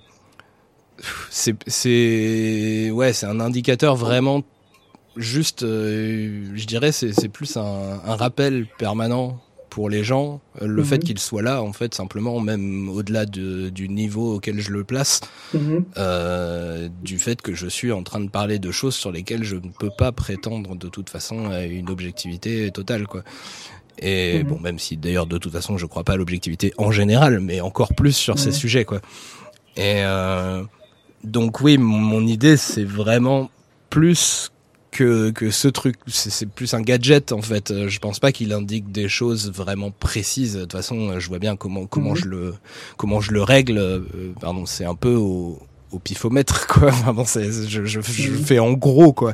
[1.30, 4.44] c'est c'est ouais c'est un indicateur vraiment
[5.16, 9.38] juste euh, je dirais c'est c'est plus un, un rappel permanent
[9.72, 10.84] pour les gens, euh, le Mhm.
[10.84, 14.84] fait qu'il soit là, en fait, simplement, même au-delà de- du niveau auquel je le
[14.84, 15.20] place,
[15.54, 15.86] Mhm.
[15.96, 19.56] euh, du fait que je suis en train de parler de choses sur lesquelles je
[19.56, 23.22] ne peux pas prétendre de toute façon à une objectivité totale, quoi.
[23.98, 24.48] Et Mhm.
[24.50, 27.62] bon, même si d'ailleurs de toute façon je crois pas à l'objectivité en général, mais
[27.62, 28.54] encore plus sur ces Mhm.
[28.54, 29.00] sujets, quoi.
[29.78, 30.62] Et euh,
[31.24, 33.50] donc oui, mon idée c'est vraiment
[33.88, 34.51] plus
[34.92, 37.70] que, que ce truc, c'est plus un gadget en fait.
[37.72, 40.54] Euh, Je pense pas qu'il indique des choses vraiment précises.
[40.54, 42.16] De toute façon, euh, je vois bien comment comment Mhm.
[42.16, 42.54] je le
[42.96, 43.78] comment je le règle.
[43.78, 44.00] Euh,
[44.40, 45.58] pardon, c'est un peu au,
[45.90, 46.90] au pifomètre quoi.
[46.90, 48.44] Enfin bon, je, je, je Mhm.
[48.44, 49.32] fais en gros quoi.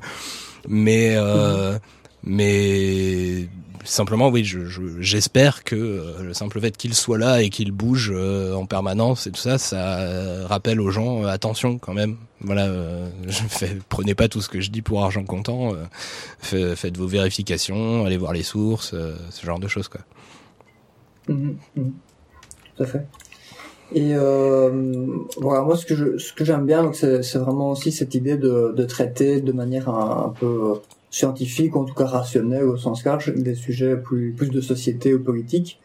[0.68, 1.78] Mais euh,
[2.24, 3.48] mais
[3.90, 7.72] simplement oui, je je- j'espère que euh, le simple fait qu'il soit là et qu'il
[7.72, 12.16] bouge euh, en permanence et tout ça, ça euh, rappelle aux gens attention quand même.
[12.40, 12.66] Voilà,
[13.26, 15.72] je prenez pas tout ce que je dis pour argent comptant.
[16.40, 18.94] fait- faites vos vérifications, allez voir les sources,
[19.30, 20.00] ce genre de choses quoi.
[21.28, 21.92] Mhm, mhm.
[22.76, 23.06] Tout à fait.
[23.94, 28.36] Et voilà, moi ce que je, ce que j'aime bien, c'est, vraiment aussi cette idée
[28.36, 30.74] de, de traiter de manière un peu
[31.10, 35.22] scientifique, en tout cas rationnelle au sens large, des sujets plus plus de société ou
[35.22, 35.80] politique.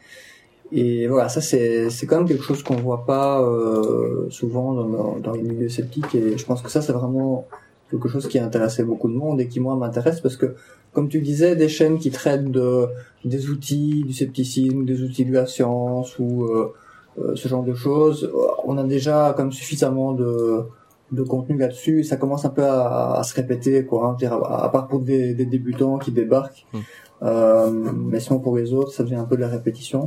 [0.71, 5.19] Et voilà, ça c'est c'est quand même quelque chose qu'on voit pas euh, souvent dans,
[5.19, 6.15] dans, les milieux sceptiques.
[6.15, 7.47] Et je pense que ça c'est vraiment
[7.91, 10.55] quelque chose qui a intéressé beaucoup de monde et qui moi m'intéresse parce que
[10.93, 12.87] comme tu disais, des chaînes qui traitent de
[13.25, 16.73] des outils du scepticisme, des outils de la science ou euh,
[17.19, 18.31] euh, ce genre de choses,
[18.65, 20.63] on a déjà comme suffisamment de
[21.11, 24.17] de contenu là-dessus ça commence un peu à, à se répéter quoi.
[24.21, 26.77] Hein, à, à part pour des, des débutants qui débarquent, Mm.
[27.23, 30.05] euh, mais sinon pour les autres, ça devient un peu de la répétition.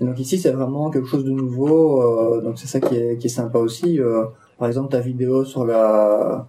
[0.00, 2.02] Et donc ici, c'est vraiment quelque chose de nouveau.
[2.02, 4.00] euh, donc c'est ça qui est, qui est sympa aussi.
[4.00, 4.24] Euh,
[4.58, 6.46] par exemple, ta vidéo sur la,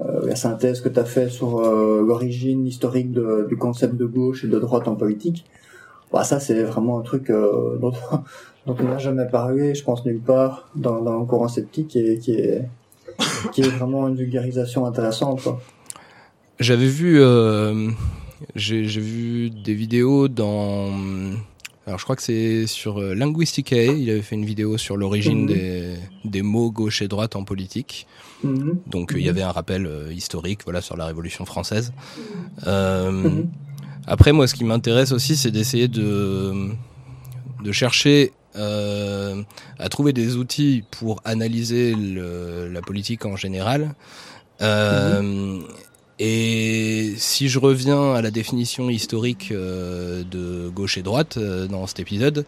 [0.00, 4.04] euh, la synthèse que tu as fait sur euh, l'origine historique de- du concept de
[4.06, 5.44] gauche et de droite en politique.
[6.12, 7.92] Bah, ça, c'est vraiment un truc euh, dont,
[8.66, 12.18] dont on n'a jamais parlé, je pense, nulle part dans, dans le courant sceptique et
[12.18, 12.68] qui est,
[13.52, 15.48] qui est vraiment une vulgarisation intéressante.
[16.58, 17.88] J'avais vu, euh,
[18.54, 20.90] j'ai vu des vidéos dans.
[21.86, 25.40] Alors je crois que c'est sur euh, Linguisticae, il avait fait une vidéo sur l'origine
[25.42, 25.46] Mhm.
[25.46, 28.06] des, des mots gauche et droite en politique.
[28.44, 28.78] Mhm.
[28.86, 29.30] Donc euh, il y Mhm.
[29.30, 31.92] avait un rappel euh, historique, voilà, sur la Révolution française.
[32.66, 33.42] Euh.
[34.06, 36.68] Après, moi, ce qui m'intéresse aussi, c'est d'essayer de
[37.64, 39.42] de chercher euh,
[39.78, 43.94] à trouver des outils pour analyser le- la politique en général.
[44.62, 45.58] Euh,
[46.22, 51.86] Et si je reviens à la définition historique euh, de gauche et droite euh, dans
[51.86, 52.44] cet épisode,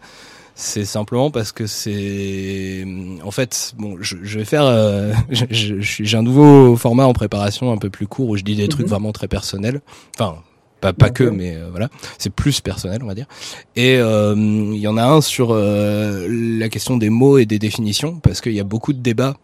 [0.53, 2.85] c'est simplement parce que c'est,
[3.23, 7.13] en fait, bon, je, je vais faire, euh, je- je j'ai un nouveau format en
[7.13, 8.91] préparation un peu plus court où je dis des trucs Mhm.
[8.91, 9.81] vraiment très personnels.
[10.19, 10.35] Enfin,
[10.83, 13.27] pas pas que, mais euh, voilà, c'est plus personnel, on va dire.
[13.75, 17.57] Et euh, il y en a un sur euh, la question des mots et des
[17.59, 19.35] définitions, parce qu'il y a beaucoup de débats,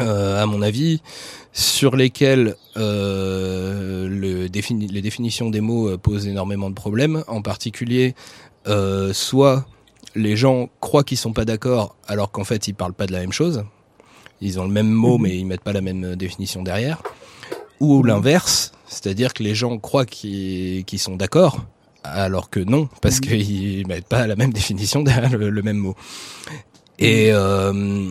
[0.00, 1.02] euh, à mon avis,
[1.52, 7.24] sur lesquels euh, le défini- les définitions des mots posent énormément de problèmes.
[7.26, 8.14] En particulier,
[8.68, 9.66] euh, soit
[10.14, 13.20] les gens croient qu'ils sont pas d'accord, alors qu'en fait ils parlent pas de la
[13.20, 13.64] même chose.
[14.40, 15.22] Ils ont le même mot, Mhm.
[15.22, 17.02] mais ils mettent pas la même définition derrière.
[17.80, 21.64] Ou l'inverse, c'est-à-dire que les gens croient qu'ils sont d'accord,
[22.02, 23.20] alors que non, parce Mhm.
[23.20, 25.94] qu'ils mettent pas la même définition derrière le, le même mot.
[26.98, 28.10] Et euh,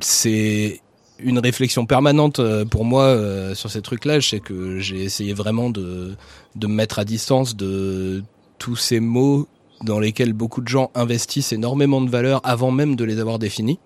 [0.00, 0.80] c'est
[1.18, 4.18] une réflexion permanente euh, pour moi euh, sur ces trucs-là.
[4.20, 6.16] Je sais que j'ai essayé vraiment de,
[6.56, 8.24] de me mettre à distance de
[8.58, 9.46] tous ces mots
[9.84, 13.78] dans lesquels beaucoup de gens investissent énormément de valeur avant même de les avoir définis.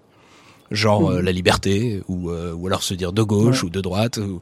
[0.72, 3.68] Genre euh, la liberté, ou, euh, ou alors se dire de gauche Ouais.
[3.68, 4.40] ou de droite, ou,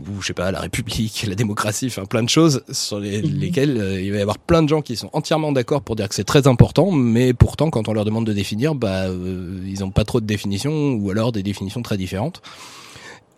[0.00, 3.38] ou je sais pas, la République, la démocratie, enfin plein de choses sur les- Mhm.
[3.38, 6.08] lesquelles euh, il va y avoir plein de gens qui sont entièrement d'accord pour dire
[6.08, 9.84] que c'est très important, mais pourtant quand on leur demande de définir, bah euh, ils
[9.84, 12.40] ont pas trop de définitions, ou alors des définitions très différentes.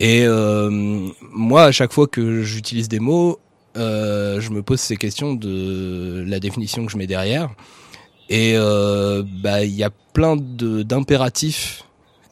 [0.00, 3.40] Et euh, moi, à chaque fois que j'utilise des mots,
[3.76, 7.50] euh, je me pose ces questions de la définition que je mets derrière.
[8.30, 11.82] Et euh, bah il y a plein de d'impératifs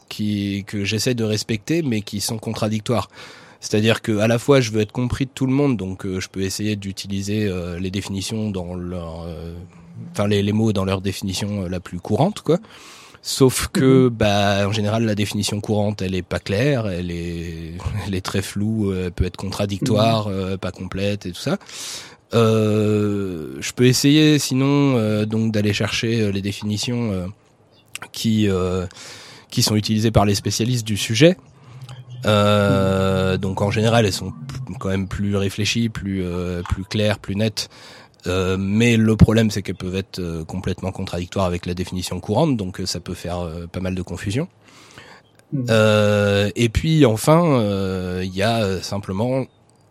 [0.08, 3.08] qui que j'essaie de respecter, mais qui sont contradictoires.
[3.60, 6.20] C'est-à-dire que à la fois je veux être compris de tout le monde, donc euh,
[6.20, 9.54] je peux essayer d'utiliser euh, les définitions dans leur, euh,
[10.12, 12.58] enfin les, les mots dans leur définition la plus courante, quoi.
[13.22, 17.72] Sauf que, bah, en général, la définition courante, elle est pas claire, elle est,
[18.06, 21.58] elle est très floue, elle peut être contradictoire, euh, pas complète et tout ça.
[22.34, 27.26] Euh, je peux essayer, sinon, euh, donc d'aller chercher les définitions euh,
[28.12, 28.48] qui
[29.50, 31.36] qui sont utilisées par les spécialistes du sujet.
[32.24, 34.32] Euh, donc en général, elles sont
[34.78, 37.68] quand même plus réfléchies, plus euh, plus claires, plus nettes.
[38.26, 42.56] Euh, mais le problème, c'est qu'elles peuvent être euh, complètement contradictoires avec la définition courante,
[42.56, 44.48] donc ça peut faire pas mal de confusion.
[45.52, 45.70] Mmh.
[46.56, 47.62] et puis enfin,
[48.20, 49.44] il y a simplement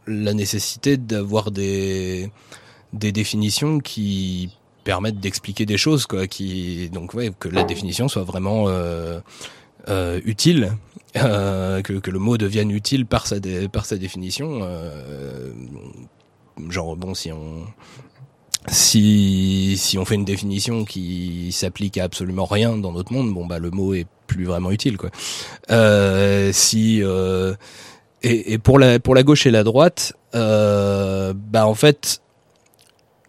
[0.06, 2.30] la nécessité d'avoir des
[2.92, 4.52] des définitions qui
[4.86, 9.20] permettent d'expliquer des choses, quoi, qui donc ouais, que la définition soit vraiment euh,
[9.90, 10.72] euh, utile,
[11.18, 13.38] euh, que, que le mot devienne utile par sa
[13.74, 14.60] par sa définition.
[14.62, 15.52] Euh,
[16.70, 17.66] genre bon, si on
[18.68, 23.46] si si on fait une définition qui s'applique à absolument rien dans notre monde, bon
[23.46, 25.10] bah le mot est plus vraiment utile, quoi.
[25.72, 27.02] Euh, si
[28.22, 32.22] et, et, pour la pour la gauche et la droite, bah en fait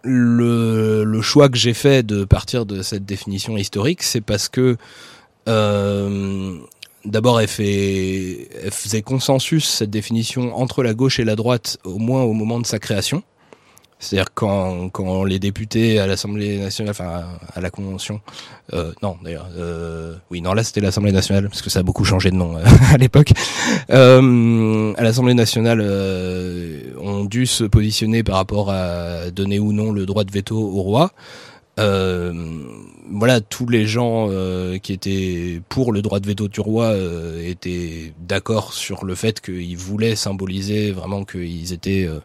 [0.06, 4.76] le, choix que j'ai fait de partir de cette définition historique, c'est parce que
[5.48, 6.58] euh,
[7.04, 12.22] d'abord elle elle faisait consensus cette définition entre la gauche et la droite, au moins
[12.22, 13.22] au moment de sa création.
[13.98, 18.20] C'est-à-dire quand, quand les députés à l'Assemblée nationale, enfin à la Convention,
[18.74, 22.04] euh, non d'ailleurs, euh, oui non là c'était l'Assemblée nationale parce que ça a beaucoup
[22.04, 23.32] changé de nom euh, à l'époque.
[23.90, 29.92] Euh, à l'Assemblée nationale, euh, ont dû se positionner par rapport à donner ou non
[29.92, 31.12] le droit de veto au roi.
[31.78, 32.32] Euh,
[33.10, 34.28] voilà, tous les gens
[34.82, 36.94] qui étaient pour le droit de veto du roi
[37.44, 42.20] étaient d'accord sur le fait qu'ils voulaient symboliser vraiment qu'ils étaient euh,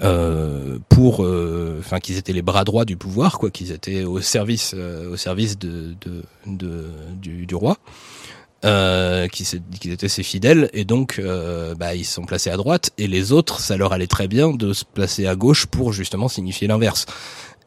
[0.00, 4.74] pour, euh, enfin, qu'ils étaient les bras droits du pouvoir, quoi, qu'ils étaient au service,
[4.74, 7.76] euh, au service de, de, de du, du, roi.
[8.66, 11.18] Euh, qu'ils étaient ses fidèles et donc
[11.78, 14.50] bah, ils se sont placés à droite et les autres ça leur allait très bien
[14.50, 17.06] de se placer à gauche pour justement signifier l'inverse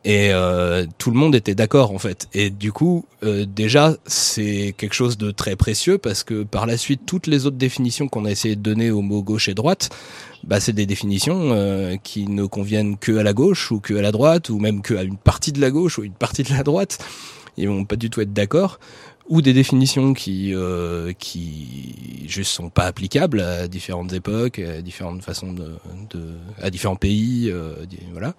[0.06, 2.28] et euh, tout le monde était d'accord en fait.
[2.34, 6.78] Et du coup, euh, déjà, c'est quelque chose de très précieux parce que par la
[6.78, 9.90] suite, toutes les autres définitions qu'on a essayé de donner aux mots gauche et droite,
[10.44, 14.02] bah, c'est des définitions euh, qui ne conviennent que à la gauche ou que à
[14.02, 16.52] la droite ou même que à une partie de la gauche ou une partie de
[16.52, 17.00] la droite.
[17.56, 18.80] Ils vont pas du tout être d'accord.
[19.30, 25.24] Ou des définitions qui euh, qui juste sont pas applicables à différentes époques, à différentes
[25.24, 25.76] façons de,
[26.10, 27.50] de à différents pays,
[28.12, 28.34] voilà.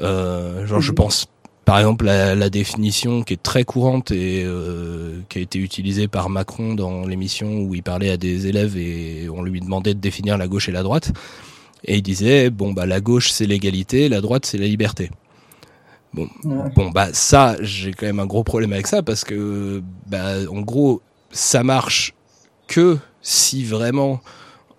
[0.00, 1.26] Euh, genre, je pense
[1.64, 6.08] par exemple la, la, définition qui est très courante et euh, qui a été utilisée
[6.08, 10.00] par Macron dans l'émission où il parlait à des élèves et on lui demandait de
[10.00, 11.12] définir la gauche et la droite.
[11.84, 15.10] Et il disait bon bah la gauche c'est l'égalité la droite c'est la liberté.
[16.12, 16.28] Bon
[16.74, 20.62] bon bah ça j'ai quand même un gros problème avec ça parce que bah en
[20.62, 22.14] gros ça marche
[22.66, 24.20] que si vraiment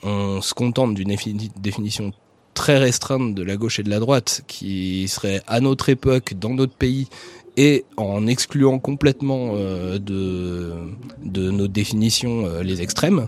[0.03, 1.15] on se contente d'une
[1.57, 2.11] définition
[2.53, 6.53] très restreinte de la gauche et de la droite qui serait à notre époque, dans
[6.53, 7.07] notre pays,
[7.57, 10.73] et en excluant complètement euh, de,
[11.23, 13.27] de nos définitions euh, les extrêmes.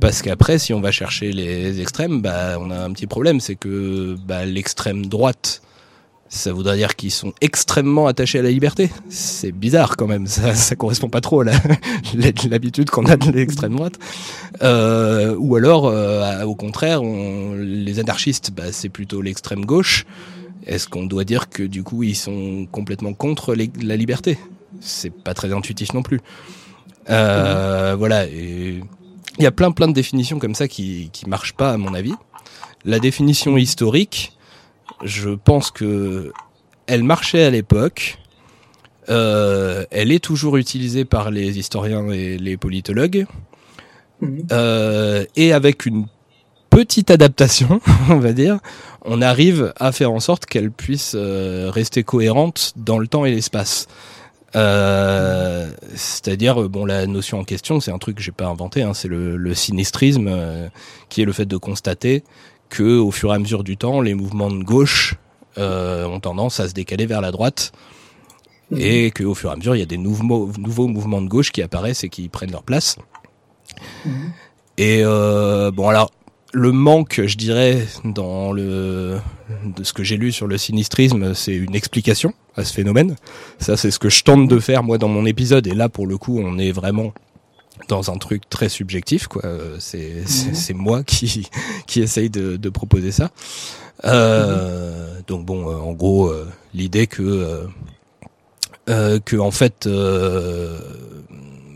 [0.00, 3.56] Parce qu'après, si on va chercher les extrêmes, bah, on a un petit problème, c'est
[3.56, 5.62] que bah, l'extrême droite
[6.28, 8.90] ça voudrait dire qu'ils sont extrêmement attachés à la liberté.
[9.08, 11.44] C'est bizarre quand même, ça, ça correspond pas trop à
[12.50, 13.98] l'habitude qu'on a de l'extrême droite.
[14.62, 20.04] Euh, ou alors, euh, au contraire, on, les anarchistes, bah, c'est plutôt l'extrême gauche.
[20.66, 24.36] Est-ce qu'on doit dire que du coup ils sont complètement contre la liberté?
[24.80, 26.20] C'est pas très intuitif non plus.
[27.08, 28.82] Euh, voilà, il
[29.38, 32.14] y a plein plein de définitions comme ça qui qui marchent pas à mon avis.
[32.84, 34.35] La définition historique,
[35.04, 36.32] je pense que
[36.86, 38.18] elle marchait à l'époque.
[39.08, 43.26] Euh, elle est toujours utilisée par les historiens et les politologues.
[44.20, 44.46] Mhm.
[44.52, 46.06] Euh, et avec une
[46.70, 47.80] petite adaptation,
[48.10, 48.58] on va dire,
[49.04, 53.30] on arrive à faire en sorte qu'elle puisse euh, rester cohérente dans le temps et
[53.30, 53.86] l'espace.
[54.54, 58.94] Euh, c'est-à-dire, bon, la notion en question, c'est un truc que j'ai pas inventé, hein,
[58.94, 60.68] c'est le, le, sinistrisme, euh,
[61.08, 62.24] qui est le fait de constater
[62.68, 65.14] que au fur et à mesure du temps, les mouvements de gauche
[65.58, 67.72] euh, ont tendance à se décaler vers la droite
[68.70, 68.78] mhm.
[68.80, 71.50] et qu'au fur et à mesure, il y a des nouveaux, nouveaux mouvements de gauche
[71.52, 72.96] qui apparaissent et qui prennent leur place.
[74.04, 74.32] Mhm.
[74.78, 76.10] Et euh, bon, alors
[76.52, 79.18] le manque, je dirais, dans le
[79.64, 83.16] de ce que j'ai lu sur le sinistrisme, c'est une explication à ce phénomène.
[83.58, 85.66] Ça, c'est ce que je tente de faire moi dans mon épisode.
[85.66, 87.12] Et là, pour le coup, on est vraiment
[87.88, 89.42] dans un truc très subjectif quoi
[89.78, 90.54] c'est mhm.
[90.54, 91.48] c'est moi qui
[91.86, 93.30] qui essaye de, de proposer ça
[94.04, 97.66] euh, donc bon euh, en gros euh, l'idée que
[98.88, 99.88] euh, que en fait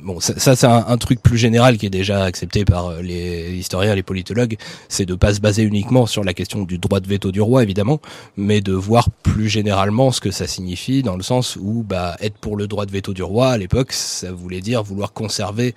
[0.02, 3.94] bon, ça, c'est un, truc plus général qui est déjà accepté par euh, les historiens,
[3.94, 4.56] les politologues,
[4.88, 7.62] c'est de pas se baser uniquement sur la question du droit de veto du roi,
[7.62, 8.00] évidemment,
[8.36, 12.36] mais de voir plus généralement ce que ça signifie, dans le sens où bah, être
[12.36, 15.74] pour le droit de veto du roi à l'époque, ça voulait dire vouloir conserver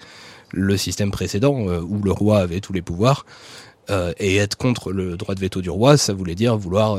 [0.51, 3.25] le système précédent euh, où le roi avait tous les pouvoirs
[3.89, 6.97] Euh, et être contre le droit de veto du roi, ça voulait dire vouloir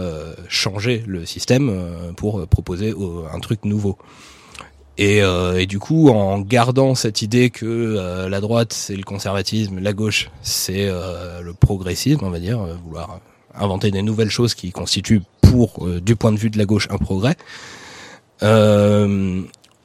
[0.50, 1.72] changer le système
[2.14, 2.92] pour proposer
[3.32, 3.96] un truc nouveau.
[4.96, 9.92] Et, et, du coup, en gardant cette idée que la droite c'est le conservatisme, la
[9.92, 13.18] gauche c'est le progressisme, on va dire, vouloir
[13.56, 16.98] inventer des nouvelles choses qui constituent pour, du point de vue de la gauche, un
[16.98, 17.36] progrès,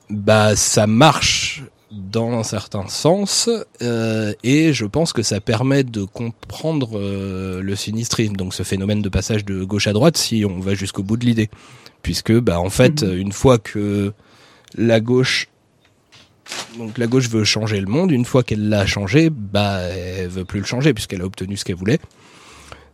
[0.10, 3.50] bah ça marche dans un certain sens
[3.82, 9.02] euh, et je pense que ça permet de comprendre euh, le sinistrisme, donc ce phénomène
[9.02, 11.50] de passage de gauche à droite si on va jusqu'au bout de l'idée,
[12.04, 13.18] puisque bah en fait mhm.
[13.18, 14.14] une fois que
[14.76, 15.48] la gauche
[16.78, 20.46] donc la gauche veut changer le monde, une fois qu'elle l'a changé, bah elle veut
[20.46, 22.00] plus le changer puisqu'elle a obtenu ce qu'elle voulait.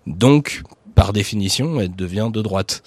[0.08, 2.84] Donc par définition, elle devient de droite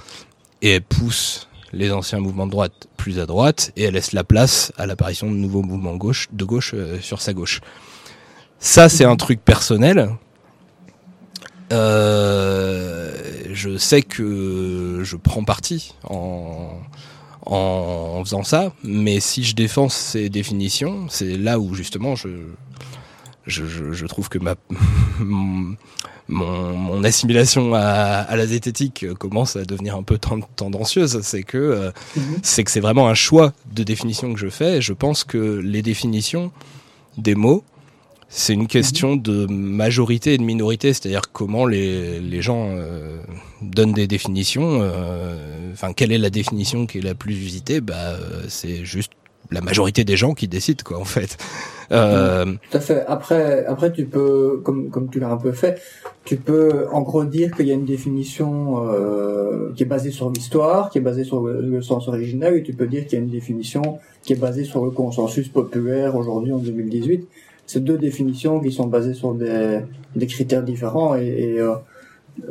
[0.63, 4.25] et elle pousse les anciens mouvements de droite plus à droite et elle laisse la
[4.25, 7.61] place à l'apparition de nouveaux mouvements gauche, de gauche euh, sur sa gauche.
[8.59, 10.17] Ça, c'est un truc personnel.
[11.73, 13.15] Euh,
[13.53, 16.71] je sais que je prends parti en,
[17.55, 22.29] en faisant ça, mais si je défends ces définitions, c'est là où justement je,
[23.47, 24.55] je, je, je trouve que ma
[25.21, 25.77] mon,
[26.29, 31.21] mon assimilation à, à, la zététique commence à devenir un peu tendancieuse.
[31.23, 32.37] C'est que euh, mhm.
[32.43, 34.77] c'est que c'est vraiment un choix de définition que je fais.
[34.77, 36.53] Et je pense que les définitions
[37.17, 37.65] des mots,
[38.29, 43.19] c'est une question de majorité et de minorité, c'est-à-dire comment les, les gens euh,
[43.63, 44.81] donnent des définitions.
[44.83, 48.17] Euh, enfin, quelle est la définition qui est la plus visitée Bah,
[48.49, 49.13] c'est juste
[49.51, 51.39] la majorité des gens qui décident quoi en fait.
[51.91, 52.45] Euh...
[52.71, 53.05] Tout à fait.
[53.07, 55.81] Après, après tu peux, comme comme tu l'as un peu fait,
[56.25, 60.31] tu peux en gros dire qu'il y a une définition euh, qui est basée sur
[60.31, 63.25] l'histoire, qui est basée sur le, sens originel, et tu peux dire qu'il y a
[63.25, 67.27] une définition qui est basée sur le consensus populaire aujourd'hui en 2018.
[67.69, 69.83] C'est deux définitions qui sont basées sur des,
[70.27, 71.75] critères différents et, euh,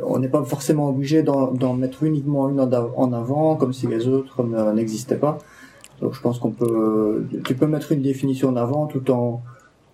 [0.06, 4.44] on n'est pas forcément obligé d'en mettre uniquement une en avant, comme si les autres
[4.74, 5.38] n'existaient pas.
[6.00, 9.42] Donc je pense qu'on peut, tu peux mettre une définition en avant tout en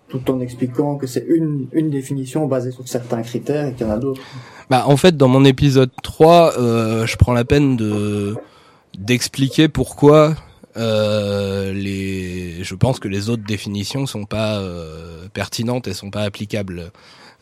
[0.07, 3.89] tout en expliquant que c'est une, une définition basée sur certains critères et qu'il y
[3.89, 4.21] en a d'autres.
[4.69, 8.35] Bah en fait dans mon épisode 3, euh, je prends la peine de
[8.99, 10.35] d'expliquer pourquoi
[10.77, 16.23] euh, les je pense que les autres définitions sont pas euh, pertinentes et sont pas
[16.23, 16.91] applicables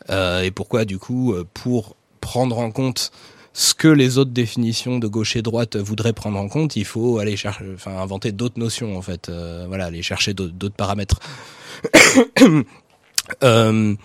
[0.10, 3.12] euh, et pourquoi du coup euh, pour prendre en compte
[3.54, 7.20] ce que les autres définitions de gauche et droite voudraient prendre en compte, il faut
[7.20, 11.20] aller chercher, enfin inventer d'autres notions en fait, euh, voilà, aller chercher d'autres paramètres.
[13.44, 13.96] euh,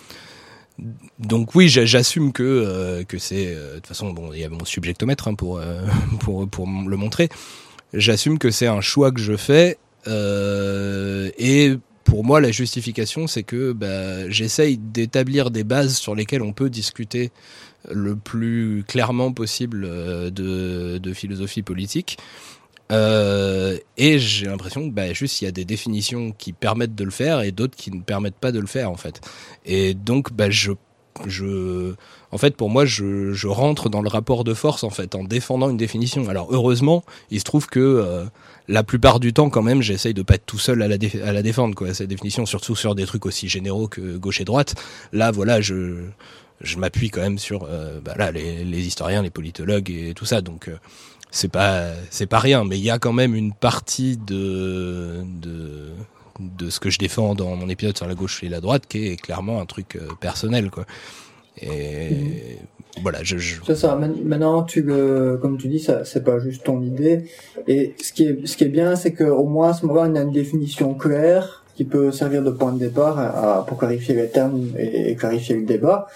[1.19, 4.51] donc oui, j'assume que euh, que c'est euh, de toute façon bon, il y a
[4.51, 5.61] mon subjectomètre hein, pour
[6.21, 7.31] pour pour le montrer.
[7.93, 11.77] J'assume que c'est un choix que je fais et
[12.09, 16.71] pour moi, la justification, c'est que bah, j'essaye d'établir des bases sur lesquelles on peut
[16.71, 17.31] discuter
[17.91, 22.17] le plus clairement possible euh, de, de philosophie politique.
[22.91, 27.05] Euh, et j'ai l'impression que bah, juste il y a des définitions qui permettent de
[27.05, 29.21] le faire et d'autres qui ne permettent pas de le faire en fait.
[29.67, 30.73] Et donc bah, je
[31.27, 31.95] je
[32.33, 35.25] en fait pour moi je, je rentre dans le rapport de force en fait en
[35.25, 36.29] défendant une définition.
[36.29, 38.25] Alors heureusement il se trouve que euh,
[38.69, 41.75] la plupart du temps quand même j'essaye de pas être tout seul à la, défendre
[41.75, 44.75] quoi cette définition surtout sur des trucs aussi généraux que gauche et droite.
[45.13, 46.05] Là voilà je
[46.61, 50.25] je m'appuie quand même sur euh, bah là, les, les, historiens, les politologues et tout
[50.25, 50.41] ça.
[50.41, 50.77] Donc euh,
[51.31, 55.93] c'est pas c'est pas rien, mais il y a quand même une partie de de
[56.41, 59.09] de ce que je défends dans mon épisode sur la gauche et la droite qui
[59.09, 60.85] est clairement un truc euh, personnel quoi.
[61.63, 63.03] Et mmh.
[63.03, 63.61] voilà, je, je...
[63.67, 63.97] C'est ça.
[63.97, 67.25] Maintenant, tu le, comme tu dis, ça, c'est pas juste ton idée.
[67.67, 70.15] Et ce qui est, ce qui est bien, c'est qu'au moins à ce moment-là, on
[70.17, 74.29] a une définition claire qui peut servir de point de départ à, pour clarifier les
[74.29, 76.09] termes et, et clarifier le débat.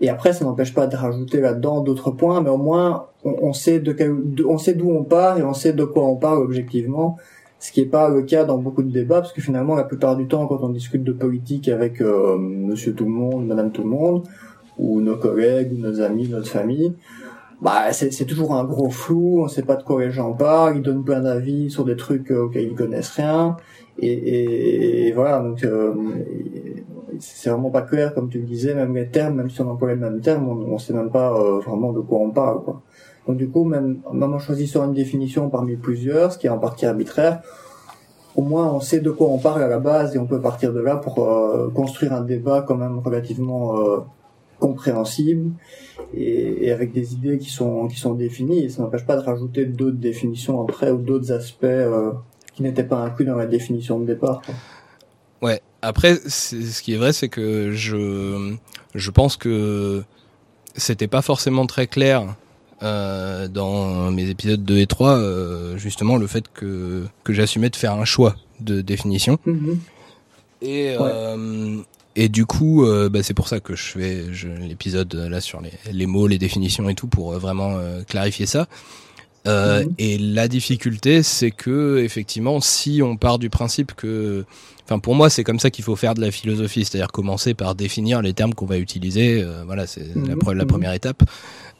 [0.00, 3.80] Et après, ça n'empêche pas de rajouter là-dedans d'autres points, mais au moins, on, sait
[3.80, 4.14] de quel,
[4.46, 7.18] on sait d'où on part et on sait de quoi on parle objectivement.
[7.58, 10.16] Ce qui n'est pas le cas dans beaucoup de débats, parce que finalement, la plupart
[10.16, 13.82] du temps, quand on discute de politique avec euh, Monsieur Tout le Monde, Madame Tout
[13.82, 14.22] le Monde,
[14.80, 16.94] ou nos collègues, ou nos amis, notre famille,
[17.60, 19.42] bah c'est toujours un gros flou.
[19.42, 20.76] On sait pas de quoi les gens parlent.
[20.76, 23.56] Ils donnent plein d'avis sur des trucs euh, auxquels ils connaissent rien.
[23.98, 25.92] Et, et, voilà, donc euh,
[27.18, 29.90] c'est vraiment pas clair, comme tu le disais, même les termes, même si on emploie
[29.90, 32.62] les mêmes termes, on, on sait même pas euh, vraiment de quoi on parle.
[32.64, 32.80] Quoi.
[33.26, 36.58] Donc du coup, même, même en choisissant une définition parmi plusieurs, ce qui est en
[36.58, 37.42] partie arbitraire,
[38.36, 40.72] au moins on sait de quoi on parle à la base et on peut partir
[40.72, 43.98] de là pour euh, construire un débat quand même relativement euh,
[44.60, 45.50] compréhensible
[46.14, 48.60] et, et, avec des idées qui sont qui sont définies.
[48.64, 51.66] Et ça n'empêche pas de rajouter d'autres définitions après ou d'autres aspects
[52.54, 54.42] qui n'étaient pas inclus dans la définition de départ.
[54.46, 54.54] Quoi.
[55.42, 55.60] Ouais.
[55.82, 58.54] Après, ce qui est vrai, c'est que je,
[58.94, 60.02] je pense que
[60.76, 62.36] c'était pas forcément très clair
[62.82, 67.76] euh, dans mes épisodes 2 et 3, euh, justement le fait que, que j'assumais de
[67.76, 69.38] faire un choix de définition.
[69.46, 69.78] Mhm.
[70.62, 71.76] Et, euh,
[72.16, 74.24] et du coup, euh, bah, c'est pour ça que je fais
[74.60, 78.46] l'épisode là sur les, les mots, les définitions et tout pour euh, vraiment euh, clarifier
[78.46, 78.66] ça.
[79.46, 79.94] Euh, Mhm.
[79.98, 84.44] Et la difficulté, c'est que effectivement, si on part du principe que,
[84.84, 87.74] enfin, pour moi, c'est comme ça qu'il faut faire de la philosophie, c'est-à-dire commencer par
[87.74, 89.42] définir les termes qu'on va utiliser.
[89.42, 90.38] euh, voilà, c'est la, Mhm.
[90.54, 90.66] la Mhm.
[90.66, 91.22] première étape.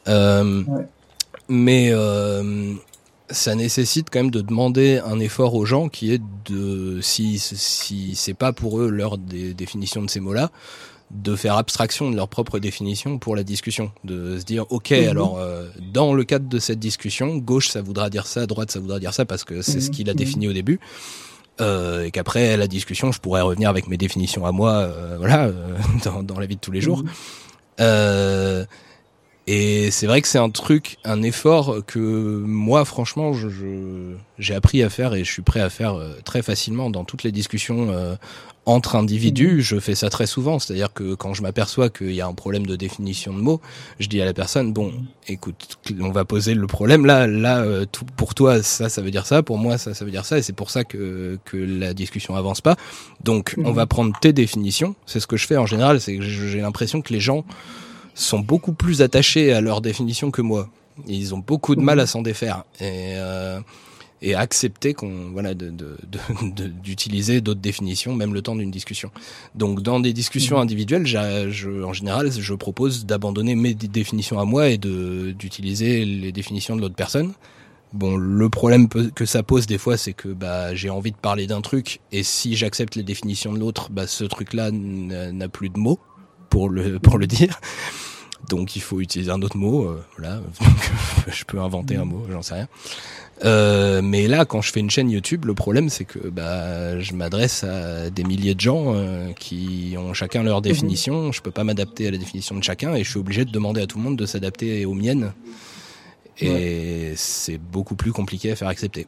[0.07, 0.85] Euh, Ouais.
[1.49, 2.73] Mais euh,
[3.31, 8.15] ça nécessite quand même de demander un effort aux gens qui est de, si si
[8.15, 10.51] c'est pas pour eux leur dé- définition de ces mots-là,
[11.11, 15.07] de faire abstraction de leur propre définition pour la discussion, de se dire ok Mhm.
[15.09, 18.79] alors euh, dans le cadre de cette discussion, gauche ça voudra dire ça, droite ça
[18.79, 19.95] voudra dire ça parce que c'est ce Mhm.
[19.95, 20.17] qu'il a Mhm.
[20.17, 20.79] défini au début.
[21.59, 25.51] Euh, et qu'après la discussion, je pourrais revenir avec mes définitions à moi, euh, voilà,
[26.05, 27.03] dans, dans la vie de tous les jours.
[27.03, 28.65] Mhm.
[29.53, 34.55] Et c'est vrai que c'est un truc, un effort que moi, franchement, je, je- j'ai
[34.55, 37.33] appris à faire et je suis prêt à faire euh, très facilement dans toutes les
[37.33, 38.15] discussions euh,
[38.65, 39.61] entre individus.
[39.61, 42.65] Je fais ça très souvent, c'est-à-dire que quand je m'aperçois qu'il y a un problème
[42.65, 43.59] de définition de mots,
[43.99, 44.93] je dis à la personne bon,
[45.27, 49.11] écoute, on va poser le problème là, là, euh, tout, pour toi ça, ça veut
[49.11, 51.57] dire ça, pour moi ça, ça veut dire ça, et c'est pour ça que que
[51.57, 52.77] la discussion avance pas.
[53.21, 53.75] Donc, on Mhm.
[53.75, 54.95] va prendre tes définitions.
[55.05, 57.43] C'est ce que je fais en général, c'est que j'ai l'impression que les gens
[58.13, 60.69] sont beaucoup plus attachés à leur définition que moi.
[61.07, 63.59] Ils ont beaucoup de mal à s'en défaire et, euh,
[64.21, 66.19] et à accepter qu'on voilà de- de- de-
[66.55, 69.09] de- d'utiliser d'autres définitions, même le temps d'une discussion.
[69.55, 70.61] Donc dans des discussions Mhm.
[70.63, 76.31] individuelles, je, en général, je propose d'abandonner mes dé- définitions à moi et d'utiliser les
[76.31, 77.33] définitions de l'autre personne.
[77.93, 81.45] Bon, le problème que ça pose des fois, c'est que bah, j'ai envie de parler
[81.45, 85.67] d'un truc, et si j'accepte les définitions de l'autre, bah, ce truc-là n'a n'a plus
[85.69, 85.99] de mots
[86.51, 87.59] pour le pour le dire.
[88.49, 89.85] Donc il faut utiliser un autre mot.
[89.85, 90.39] euh, voilà,
[91.27, 92.67] je peux inventer un mot, j'en sais rien.
[93.43, 97.13] Euh, mais là, quand je fais une chaîne YouTube, le problème c'est que bah, je
[97.13, 101.31] m'adresse à des milliers de gens euh, qui ont chacun leur définition.
[101.31, 103.81] Je peux pas m'adapter à la définition de chacun, et je suis obligé de demander
[103.81, 105.33] à tout le monde de s'adapter aux miennes.
[106.39, 109.07] Et c'est beaucoup plus compliqué à faire accepter.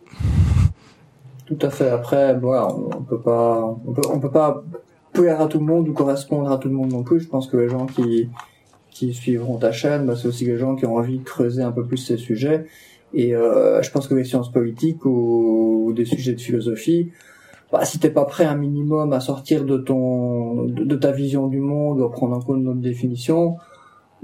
[1.45, 1.89] Tout à fait.
[1.89, 4.63] Après, voilà, on peut pas, on peut, on peut pas
[5.13, 7.21] plaire à tout le monde ou correspondre à tout le monde non plus.
[7.21, 8.29] Je pense que les gens qui,
[8.89, 11.71] qui suivront ta chaîne, bah, c'est aussi les gens qui ont envie de creuser un
[11.71, 12.65] peu plus ces sujets.
[13.13, 17.11] Et euh, je pense que les sciences politiques ou, des sujets de philosophie,
[17.71, 21.59] bah, si t'es pas prêt un minimum à sortir de ton, de, ta vision du
[21.59, 23.57] monde à prendre en compte notre définition,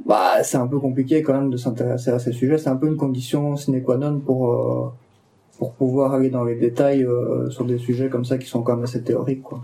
[0.06, 2.58] bah, c'est un peu compliqué quand même de s'intéresser à ces sujets.
[2.58, 4.92] C'est un peu une condition sine qua non pour, euh,
[5.58, 8.76] pour pouvoir aller dans les détails euh, sur des sujets comme ça qui sont quand
[8.76, 9.62] même assez théoriques, quoi.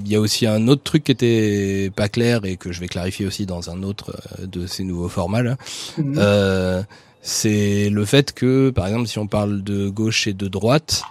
[0.00, 2.88] Il y a aussi un autre truc qui était pas clair et que je vais
[2.88, 5.56] clarifier aussi dans un autre euh, de ces nouveaux formats là.
[5.98, 6.14] Mhm.
[6.18, 6.82] Euh,
[7.22, 11.02] c'est le fait que, par exemple, si on parle de gauche et de droite,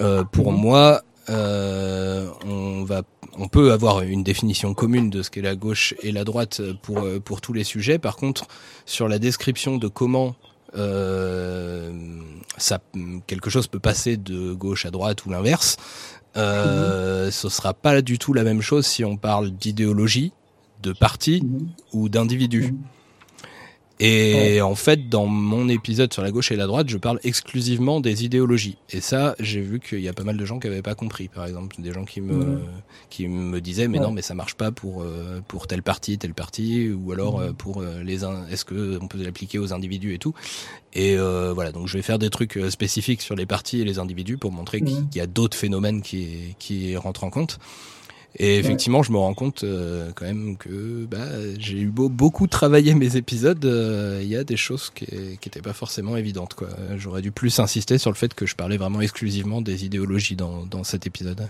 [0.00, 0.58] euh, pour Mhm.
[0.58, 3.02] moi, euh, on va,
[3.38, 6.98] on peut avoir une définition commune de ce qu'est la gauche et la droite pour
[6.98, 7.98] euh, pour tous les sujets.
[7.98, 8.46] Par contre,
[8.84, 10.34] sur la description de comment
[10.76, 11.92] euh,
[12.58, 12.80] ça,
[13.28, 15.76] quelque chose peut passer de gauche à droite ou l'inverse,
[16.36, 20.32] euh, ce sera pas du tout la même chose si on parle d'idéologie,
[20.82, 21.68] de parti Mhm.
[21.92, 22.72] ou d'individu.
[22.72, 22.78] Mhm.
[24.06, 28.00] Et en fait, dans mon épisode sur la gauche et la droite, je parle exclusivement
[28.00, 28.76] des idéologies.
[28.90, 31.28] Et ça, j'ai vu qu'il y a pas mal de gens qui avaient pas compris.
[31.28, 32.58] Par exemple, des gens qui me
[33.08, 34.04] qui me disaient mais Ouais.
[34.04, 37.52] non, mais ça marche pas pour euh, pour tel parti, tel parti, ou alors euh,
[37.52, 40.34] pour euh, les est-ce que on peut l'appliquer aux individus et tout.
[40.92, 43.98] Et euh, voilà, donc je vais faire des trucs spécifiques sur les partis et les
[43.98, 47.58] individus pour montrer qu'il y a d'autres phénomènes qui qui rentrent en compte.
[48.36, 51.18] Et effectivement, je me rends compte euh, quand même que bah,
[51.58, 53.64] j'ai eu beau, beaucoup travaillé mes épisodes.
[53.64, 56.54] euh, Il y a des choses qui n'étaient pas forcément évidentes.
[56.54, 56.66] quoi.
[56.96, 60.66] J'aurais dû plus insister sur le fait que je parlais vraiment exclusivement des idéologies dans,
[60.66, 61.46] dans cet épisode.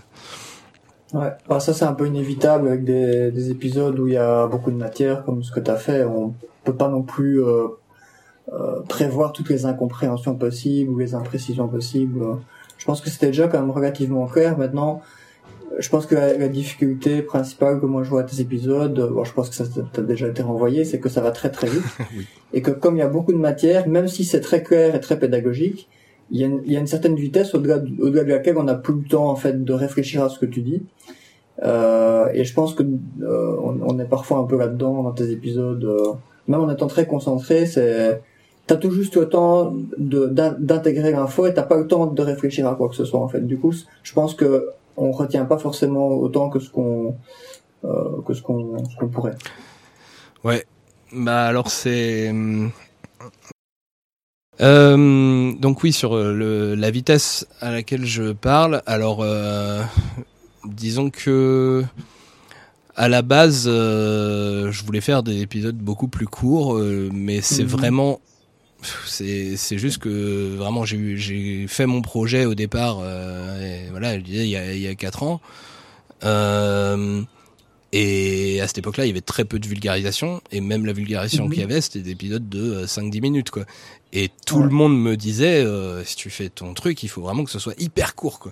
[1.13, 4.45] Ouais, bah, ça c'est un peu inévitable avec des, des épisodes où il y a
[4.47, 6.03] beaucoup de matière, comme ce que tu as fait.
[6.03, 7.67] On peut pas non plus euh,
[8.87, 12.23] prévoir toutes les incompréhensions possibles ou les imprécisions possibles.
[12.77, 14.57] Je pense que c'était déjà quand même relativement clair.
[14.57, 15.01] Maintenant,
[15.77, 19.09] je pense que la, la difficulté principale que moi je vois à tes épisodes, euh,
[19.09, 21.67] bon, je pense que ça t'a déjà été renvoyé, c'est que ça va très très
[21.67, 21.83] vite.
[22.17, 22.25] Oui.
[22.53, 24.99] Et que comme il y a beaucoup de matière, même si c'est très clair et
[24.99, 25.89] très pédagogique,
[26.31, 28.57] il y a une, il y a une certaine vitesse au-delà de, au-delà de laquelle
[28.57, 30.83] on n'a plus le temps en fait de réfléchir à ce que tu dis.
[31.63, 35.31] Euh, et je pense que euh, on, on est parfois un peu là-dedans dans tes
[35.31, 35.83] épisodes.
[35.83, 36.13] euh,
[36.47, 38.21] même en étant très concentré, c'est
[38.67, 42.75] t'as tout juste le temps d'intégrer l'info et t'as pas le temps de réfléchir à
[42.75, 43.41] quoi que ce soit en fait.
[43.45, 47.15] Du coup, je pense que on retient pas forcément autant que ce qu'on
[47.83, 49.35] euh, que ce qu'on ce qu'on pourrait.
[50.43, 50.65] Ouais,
[51.11, 52.33] Bah alors c'est
[54.61, 58.81] euh, donc oui sur le, la vitesse à laquelle je parle.
[58.85, 59.81] Alors euh,
[60.65, 61.83] disons que
[62.95, 67.63] à la base euh, je voulais faire des épisodes beaucoup plus courts, euh, mais c'est
[67.63, 67.69] mhm.
[67.69, 68.19] vraiment
[69.05, 72.99] c'est juste que vraiment j'ai fait mon projet au départ.
[73.61, 75.41] Et voilà, je disais il y a il y a quatre ans.
[76.23, 77.21] Euh,
[77.91, 81.47] et à cette époque-là, il y avait très peu de vulgarisation, et même la vulgarisation
[81.47, 83.63] qu'il y avait, c'était des épisodes de 5-10 euh, minutes, quoi.
[84.11, 87.43] Et tout le monde me disait, euh, si tu fais ton truc, il faut vraiment
[87.43, 88.51] que ce soit hyper court, quoi.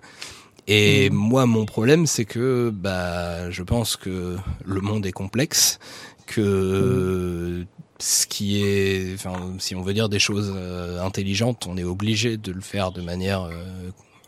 [0.68, 1.16] Et mhm.
[1.16, 5.80] moi, mon problème, c'est que, bah, je pense que le monde est complexe,
[6.26, 7.66] que mhm.
[8.04, 12.36] Ce qui est, enfin, si on veut dire des choses euh, intelligentes, on est obligé
[12.36, 13.50] de le faire de manière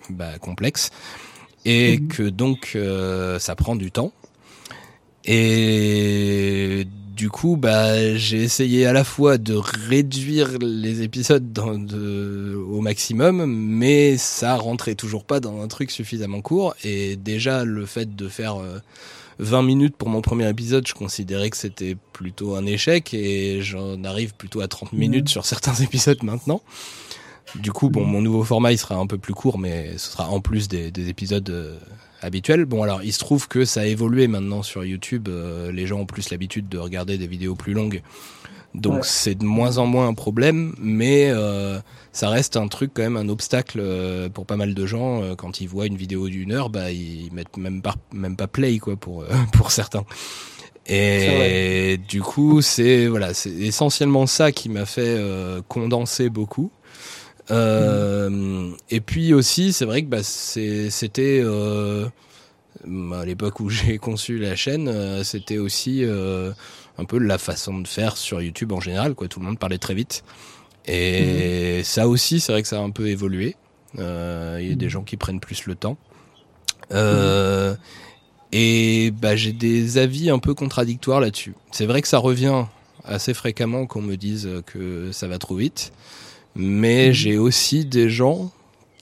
[0.09, 0.91] bah, complexe,
[1.65, 2.77] et que donc
[3.39, 4.13] ça prend du temps.
[5.25, 12.55] Et du coup, bah, j'ai essayé à la fois de réduire les épisodes dans de,
[12.55, 16.75] au maximum, mais ça rentrait toujours pas dans un truc suffisamment court.
[16.83, 18.57] Et déjà, le fait de faire
[19.39, 23.61] 20 euh, minutes pour mon premier épisode, je considérais que c'était plutôt un échec, et
[23.61, 26.61] j'en arrive plutôt à 30 minutes sur certains épisodes maintenant.
[27.55, 30.29] Du coup, bon, mon nouveau format, il sera un peu plus court, mais ce sera
[30.29, 31.77] en plus des, des épisodes euh,
[32.21, 32.65] habituel.
[32.65, 35.27] Bon, alors il se trouve que ça a évolué maintenant sur YouTube.
[35.29, 38.01] Euh, les gens ont plus l'habitude de regarder des vidéos plus longues.
[38.79, 41.79] Donc c'est de moins en moins un problème, mais euh,
[42.11, 45.35] ça reste un truc quand même, un obstacle euh, pour pas mal de gens.
[45.35, 48.77] quand ils voient une vidéo d'une heure, bah ils mettent même pas même pas play
[48.79, 50.05] quoi pour pour certains.
[50.87, 55.19] Et du coup, c'est voilà, c'est essentiellement ça qui m'a fait
[55.67, 56.71] condenser beaucoup.
[57.51, 62.07] Euh, et puis aussi, c'est vrai que bah, c'était euh,
[63.13, 66.51] à l'époque où j'ai conçu la chaîne, euh, c'était aussi euh,
[66.97, 69.15] un peu la façon de faire sur YouTube en général.
[69.15, 70.23] Quoi, tout le monde parlait très vite.
[70.87, 71.83] Et mhm.
[71.83, 73.55] ça aussi, c'est vrai que ça a un peu évolué.
[73.97, 74.89] Il y a des mhm.
[74.89, 75.97] gens qui prennent plus le temps.
[76.91, 77.77] Mhm.
[78.51, 81.55] Et bah, j'ai des avis un peu contradictoires là-dessus.
[81.71, 82.65] C'est vrai que ça revient
[83.03, 85.91] assez fréquemment qu'on me dise que ça va trop vite.
[86.55, 88.51] Mais j'ai aussi des gens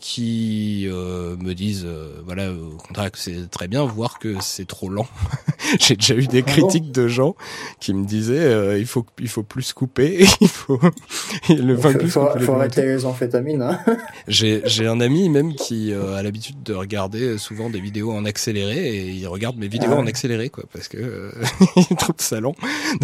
[0.03, 4.67] qui euh, me disent, euh, voilà, au contraire que c'est très bien, voire que c'est
[4.67, 5.07] trop lent.
[5.79, 7.37] j'ai déjà eu des ah critiques de gens
[7.79, 10.77] qui me disaient, euh, il faut il faut plus couper, il faut
[11.47, 13.61] le faut, plus faut, faut arrêter les amphétamines.
[13.61, 13.79] Hein.
[14.27, 18.97] j'ai j'ai un ami même qui a l'habitude de regarder souvent des vidéos en accéléré
[18.97, 21.31] et il regarde mes vidéos ah en accéléré quoi, parce que
[21.77, 22.55] il trouve ça lent.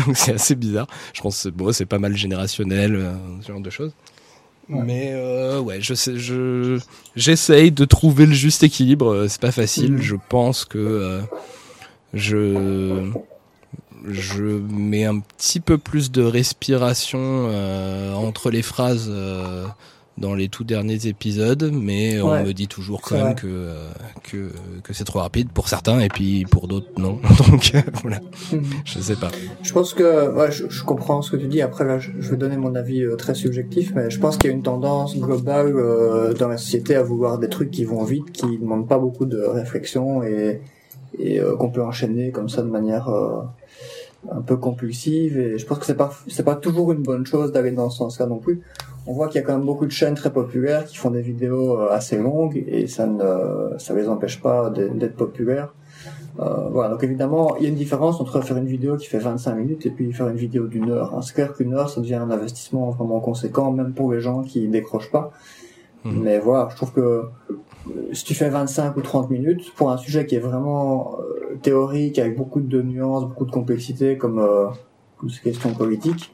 [0.06, 0.88] Donc c'est assez bizarre.
[1.14, 3.02] Je pense bon c'est pas mal générationnel,
[3.42, 3.94] ce genre de choses.
[4.70, 6.80] Mais euh, ouais, je sais, je
[7.16, 9.12] j'essaye de trouver le juste équilibre.
[9.12, 9.94] Euh, c'est pas facile.
[9.94, 10.02] Mm.
[10.02, 11.22] Je pense que euh,
[12.14, 13.10] je
[14.08, 19.12] je mets un petit peu plus de respiration euh, entre les phrases
[20.20, 23.90] dans les tout derniers épisodes, mais on me dit toujours quand même que, euh,
[24.24, 24.52] que,
[24.84, 27.20] que c'est trop rapide pour certains et puis pour d'autres non.
[27.50, 28.20] Donc euh, voilà,
[28.52, 28.64] mhm.
[28.86, 29.30] je sais pas.
[29.64, 31.62] Je pense que ouais, je, je, comprends ce que tu dis.
[31.62, 34.54] Après là, je, vais donner mon avis euh, très subjectif, mais je pense qu'il y
[34.54, 35.74] a une tendance globale
[36.38, 39.40] dans la société à vouloir des trucs qui vont vite, qui demandent pas beaucoup de
[39.40, 40.62] réflexion et,
[41.18, 43.10] et qu'on peut enchaîner comme ça de manière
[44.32, 45.38] un peu compulsive.
[45.40, 47.98] Et je pense que c'est pas c'est pas toujours une bonne chose d'aller dans ce
[47.98, 48.62] sens-là non plus
[49.10, 51.24] on voit qu'il y a quand même beaucoup de chaînes très populaires qui font des
[51.24, 55.74] vidéos euh, assez longues et ça ne ça les empêche pas d'être populaires.
[56.40, 59.18] Euh, voilà, donc évidemment, il y a une différence entre faire une vidéo qui fait
[59.18, 61.18] 25 minutes et puis faire une vidéo d'une heure.
[61.24, 64.68] C'est clair qu'une heure, ça devient un investissement vraiment conséquent, même pour les gens qui
[64.68, 65.32] décrochent pas.
[66.06, 66.22] Mhm.
[66.22, 67.24] Mais voilà, je trouve que euh,
[68.14, 71.18] si tu fais 25 ou 30 minutes pour un sujet qui est vraiment
[71.64, 74.68] théorique, avec beaucoup de nuances, beaucoup de complexité, comme euh,
[75.28, 76.32] ces questions politiques,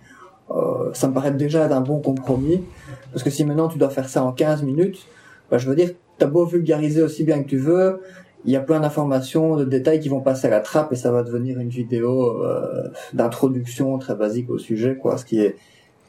[0.52, 2.64] euh, ça me paraît déjà d'un bon compromis.
[3.12, 5.08] Parce que si maintenant tu dois faire ça en 15 minutes,
[5.50, 8.02] bah, je veux dire, t'as beau vulgariser aussi bien que tu veux,
[8.46, 11.12] il y a plein d'informations, de détails qui vont passer à la trappe et ça
[11.12, 15.18] va devenir une vidéo euh, d'introduction très basique au sujet, quoi.
[15.18, 15.56] Ce qui est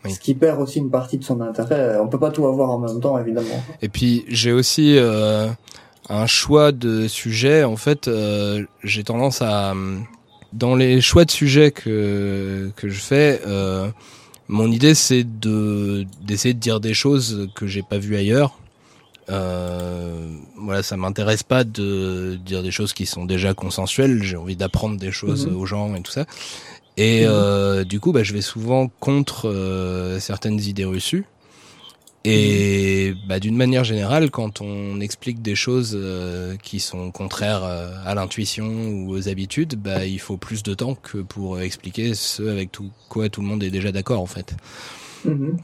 [0.09, 1.99] ce qui perd aussi une partie de son intérêt.
[1.99, 3.61] On peut pas tout avoir en même temps, évidemment.
[3.82, 5.49] Et puis j'ai aussi euh,
[6.09, 7.64] un choix de sujet.
[7.64, 9.74] En fait, euh, j'ai tendance à
[10.53, 13.41] dans les choix de sujets que que je fais.
[14.49, 18.59] Mon idée, c'est de d'essayer de dire des choses que j'ai pas vues ailleurs.
[19.28, 24.22] Euh, voilà, ça m'intéresse pas de dire des choses qui sont déjà consensuelles.
[24.22, 25.57] J'ai envie d'apprendre des choses mhm.
[25.57, 26.26] aux gens et tout ça.
[26.97, 27.30] Et mhm.
[27.30, 31.24] euh, du coup, bah, je vais souvent contre euh, certaines idées reçues.
[32.28, 37.90] Et bah, d'une manière générale, quand on explique des choses euh, qui sont contraires euh,
[38.04, 42.42] à l'intuition ou aux habitudes, bah, il faut plus de temps que pour expliquer ce
[42.48, 44.54] avec tout quoi tout le monde est déjà d'accord en fait.
[45.24, 45.56] Mhm.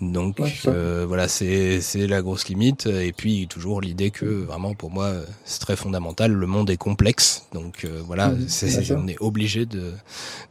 [0.00, 2.86] Donc euh, voilà, c'est c'est la grosse limite.
[2.86, 5.12] Et puis toujours l'idée que vraiment pour moi
[5.44, 6.30] c'est très fondamental.
[6.32, 9.00] Le monde est complexe, donc voilà, bien c'est- sûr.
[9.02, 9.92] on est obligé de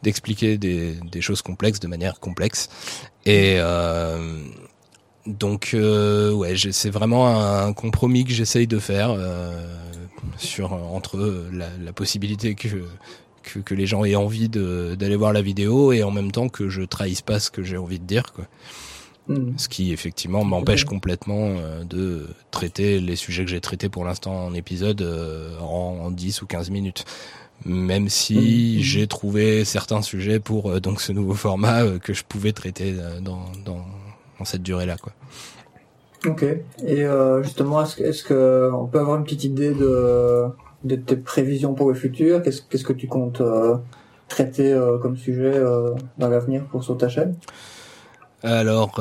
[0.04, 2.68] d'expliquer des des choses complexes de manière complexe.
[3.26, 4.42] Et euh,
[5.28, 9.52] donc euh, ouais, c'est vraiment un compromis que j'essaye de faire euh,
[10.38, 12.68] sur entre la, la possibilité que,
[13.44, 16.50] que que les gens aient envie de d'aller voir la vidéo et en même temps
[16.50, 18.46] que je trahisse pas ce que j'ai envie de dire quoi.
[19.28, 19.56] Mhm.
[19.58, 24.46] Ce qui effectivement m'empêche complètement euh, de traiter les sujets que j'ai traités pour l'instant
[24.46, 27.04] en épisode euh, en, en 10 ou 15 minutes.
[27.66, 28.84] Même si Mhm.
[28.84, 32.96] j'ai trouvé certains sujets pour euh, donc ce nouveau format euh, que je pouvais traiter
[32.98, 33.84] euh, dans, dans,
[34.40, 34.98] dans cette durée-là.
[34.98, 35.14] Quoi.
[36.26, 36.44] Ok.
[36.44, 40.46] Et euh, justement, est-ce est-ce que on peut avoir une petite idée de,
[40.84, 42.42] de tes prévisions pour le futur?
[42.42, 43.78] Qu'est-ce que tu comptes euh,
[44.28, 45.54] traiter euh, comme sujet
[46.18, 47.36] dans l'avenir pour sur ta chaîne?
[48.44, 48.94] Alors,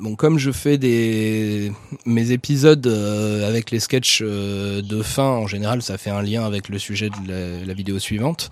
[0.00, 1.72] bon, comme je fais des
[2.04, 6.78] mes épisodes avec les sketchs de fin, en général, ça fait un lien avec le
[6.78, 8.50] sujet de la, la vidéo suivante.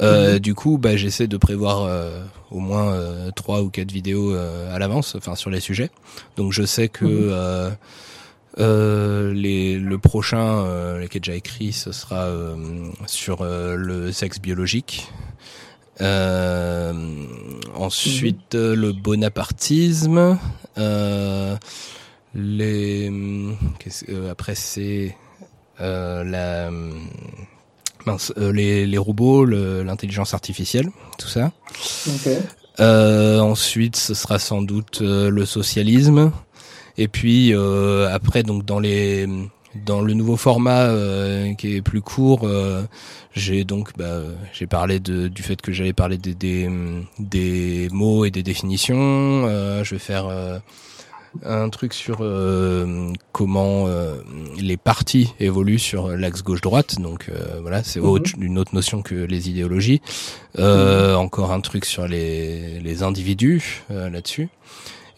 [0.00, 0.38] Euh, Mhm.
[0.40, 4.74] Du coup, bah, j'essaie de prévoir euh, au moins euh, trois ou quatre vidéos euh,
[4.74, 5.90] à l'avance, enfin sur les sujets.
[6.36, 7.76] Donc, je sais que Mhm.
[8.58, 10.64] euh, les, le prochain,
[11.10, 12.28] qui est déjà écrit, ce sera
[13.06, 15.08] sur le sexe biologique.
[17.74, 20.38] Ensuite, euh, le bonapartisme.
[22.38, 25.16] Les, euh, après, c'est
[25.78, 26.70] la
[28.06, 30.88] mince, euh, les, les robots, le- l'intelligence artificielle,
[31.18, 31.52] tout ça.
[32.08, 32.28] Ok.
[32.80, 36.30] Euh, ensuite, ce sera sans doute euh, le socialisme.
[36.98, 39.26] Et puis euh, après, donc dans les
[39.84, 42.82] dans le nouveau format euh, qui est plus court, euh,
[43.34, 44.20] j'ai donc bah,
[44.54, 46.70] j'ai parlé de, du fait que j'allais parler des, des
[47.18, 48.96] des mots et des définitions.
[49.46, 50.58] Euh, je vais faire euh,
[51.44, 54.16] un truc sur euh, comment euh,
[54.58, 57.00] les partis évoluent sur l'axe gauche-droite.
[57.00, 58.06] Donc euh, voilà, c'est Mhm.
[58.08, 60.00] autre- une autre notion que les idéologies.
[60.58, 64.48] Euh, Encore un truc sur les, les individus euh, là-dessus.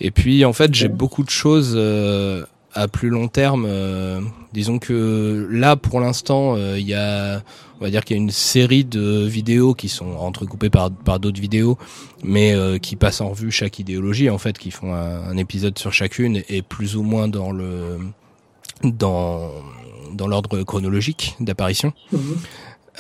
[0.01, 0.93] Et puis en fait, j'ai Ok.
[0.95, 2.45] beaucoup de choses euh,
[2.75, 3.65] à plus long terme.
[3.69, 4.21] euh,
[4.53, 7.43] disons que là, pour l'instant, euh, il y a,
[7.81, 11.21] on va dire qu'il y a une série de vidéos qui sont entrecoupées par par
[11.21, 11.79] d'autres vidéos,
[12.23, 15.79] mais euh, qui passent en revue chaque idéologie en fait, qui font un, un épisode
[15.79, 17.99] sur chacune et plus ou moins dans le
[18.83, 19.51] dans
[20.13, 21.93] dans l'ordre chronologique d'apparition.
[22.13, 22.37] Mhm.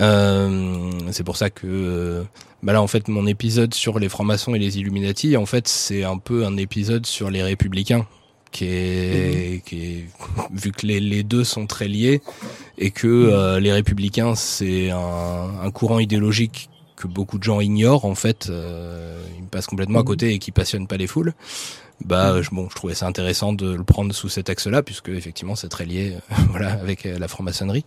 [0.00, 2.22] Euh, c'est pour ça que euh,
[2.62, 6.04] bah là en fait mon épisode sur les francs-maçons et les Illuminati en fait c'est
[6.04, 8.06] un peu un épisode sur les républicains
[8.50, 10.04] qui est, qui est
[10.52, 12.20] vu que les, les deux sont très liés
[12.76, 16.68] et que euh, les républicains c'est un, un courant idéologique
[16.98, 20.50] que beaucoup de gens ignorent en fait euh, ils passent complètement à côté et qui
[20.50, 21.32] passionne pas les foules.
[22.04, 25.08] Bah je, bon je trouvais ça intéressant de le prendre sous cet axe là puisque
[25.08, 27.84] effectivement c'est très lié euh, voilà avec euh, la franc-maçonnerie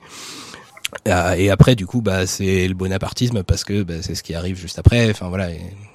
[1.05, 4.57] et après, du coup, bah, c'est le bonapartisme parce que bah, c'est ce qui arrive
[4.57, 5.09] juste après.
[5.09, 5.49] Enfin voilà,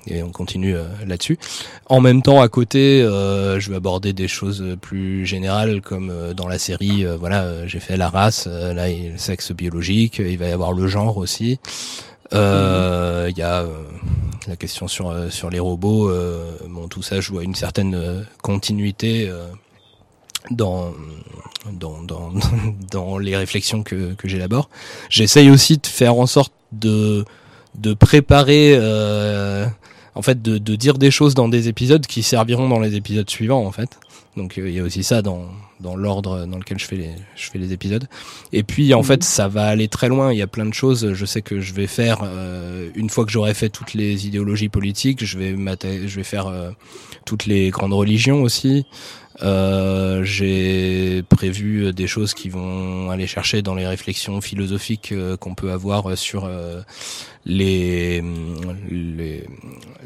[0.07, 1.39] et, on continue euh, là-dessus.
[1.87, 6.35] En même temps, à côté, euh, je vais aborder des choses plus générales comme euh,
[6.35, 7.05] dans la série.
[7.05, 10.19] euh, voilà, euh, j'ai fait la race, euh, là, il y a le sexe biologique.
[10.19, 11.59] Il va y avoir le genre aussi.
[12.33, 13.69] Euh, Il y a euh,
[14.49, 16.09] la question sur euh, sur les robots.
[16.11, 19.31] euh, bon, tout ça, je vois une certaine euh, continuité.
[20.51, 20.93] Dans,
[21.73, 22.33] dans, dans,
[22.91, 24.69] dans les réflexions que, que j'élabore.
[25.11, 27.25] J'essaye aussi de faire en sorte de,
[27.77, 29.67] de préparer, euh,
[30.15, 33.29] en fait, de, de dire des choses dans des épisodes qui serviront dans les épisodes
[33.29, 33.99] suivants, en fait.
[34.37, 35.47] Donc euh, il y a aussi ça dans,
[35.81, 38.07] dans l'ordre dans lequel je fais les, je fais les épisodes.
[38.53, 39.05] Et puis en Mhm.
[39.05, 40.31] fait ça va aller très loin.
[40.31, 41.15] Il y a plein de choses.
[41.15, 44.69] Je sais que je vais faire euh, une fois que j'aurai fait toutes les idéologies
[44.69, 45.57] politiques, je vais
[46.07, 46.71] je vais faire euh,
[47.25, 48.85] toutes les grandes religions aussi.
[49.43, 55.55] Euh, j'ai prévu des choses qui vont aller chercher dans les réflexions philosophiques euh, qu'on
[55.55, 56.81] peut avoir sur euh,
[57.45, 58.23] les,
[58.91, 59.45] les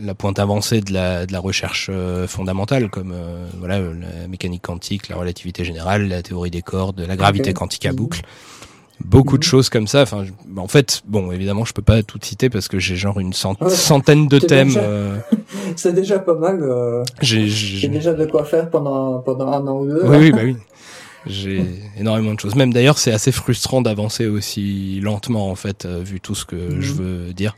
[0.01, 1.91] la pointe avancée de la, de la recherche
[2.27, 3.15] fondamentale comme
[3.59, 7.93] voilà la mécanique quantique, la relativité générale, la théorie des cordes, la gravité quantique à
[7.93, 8.23] boucle.
[9.05, 9.51] Beaucoup de Mhm.
[9.51, 10.03] choses comme ça.
[10.03, 10.25] Enfin,
[10.57, 14.29] en fait, bon, évidemment, je peux pas tout citer parce que j'ai genre une centaine
[14.29, 14.69] de thèmes.
[14.69, 15.17] déjà- euh,
[15.77, 16.63] C'est déjà pas mal.
[16.63, 20.03] Euh, j'ai, déjà de quoi faire pendant pendant un an ou deux.
[20.05, 20.57] Oui, oui, bah oui.
[21.27, 21.65] J'ai
[21.99, 22.55] énormément de choses.
[22.55, 26.57] Même d'ailleurs, c'est assez frustrant d'avancer aussi lentement, en fait, euh, vu tout ce que
[26.57, 26.81] Mhm.
[26.81, 27.57] je veux dire.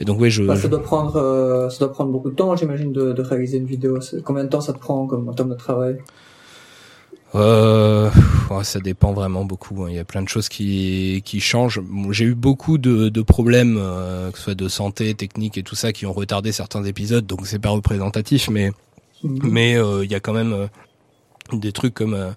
[0.00, 0.42] Mais donc oui, je.
[0.42, 3.58] Bah, ça doit prendre, euh, ça doit prendre beaucoup de temps, j'imagine, de, de réaliser
[3.58, 3.98] une vidéo.
[4.24, 5.98] Combien de temps ça te prend comme en termes de travail?
[7.34, 8.10] Euh,
[8.62, 9.84] ça dépend vraiment beaucoup.
[9.84, 9.86] Hein.
[9.90, 11.80] Il y a plein de choses qui, qui changent.
[12.10, 15.74] J'ai eu beaucoup de, de problèmes, euh, que ce soit de santé, technique et tout
[15.74, 18.70] ça, qui ont retardé certains épisodes, donc c'est pas représentatif, mais
[19.22, 19.40] mhm.
[19.42, 20.66] mais euh, il y a quand même euh,
[21.52, 22.34] des trucs comme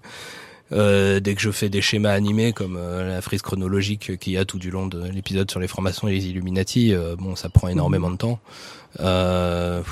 [0.72, 4.44] euh, dès que je fais des schémas animés comme la frise chronologique qu'il y a
[4.44, 8.10] tout du long de l'épisode sur les formations et les Illuminati, bon, ça prend énormément
[8.10, 8.38] de temps.
[9.00, 9.82] Euh,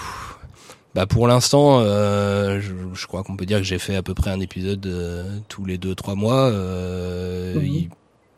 [0.97, 4.30] bah pour l'instant, euh, je, crois qu'on peut dire que j'ai fait à peu près
[4.30, 6.44] un épisode euh, tous les deux trois mois.
[6.44, 7.90] Euh, mhm.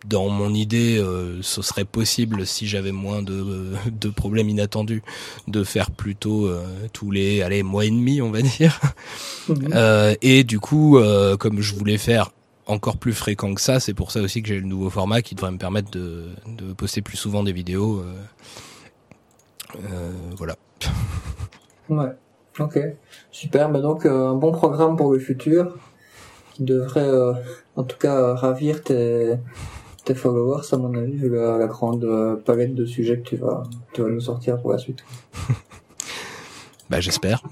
[0.08, 1.00] dans mon idée,
[1.40, 5.04] ce serait possible si j'avais moins de, de, problèmes inattendus
[5.46, 6.50] de faire plutôt
[6.92, 8.80] tous les allez mois et demi, on va dire.
[9.48, 10.16] Mhm.
[10.20, 10.98] et du coup,
[11.38, 12.32] comme je voulais faire
[12.66, 15.36] encore plus fréquent que ça, c'est pour ça aussi que j'ai le nouveau format qui
[15.36, 18.04] devrait me permettre de, de poster plus souvent des vidéos.
[20.36, 20.56] voilà.
[21.88, 22.08] Ouais.
[22.60, 22.78] Ok,
[23.30, 23.68] super.
[23.68, 25.76] Mais donc euh, un bon programme pour le futur
[26.54, 27.32] qui devrait euh,
[27.76, 29.34] en tout cas euh, ravir tes,
[30.04, 34.02] tes followers à mon avis vu la, grande palette de sujets que tu vas, tu
[34.02, 35.04] vas nous sortir pour la suite.
[36.90, 37.44] bah j'espère.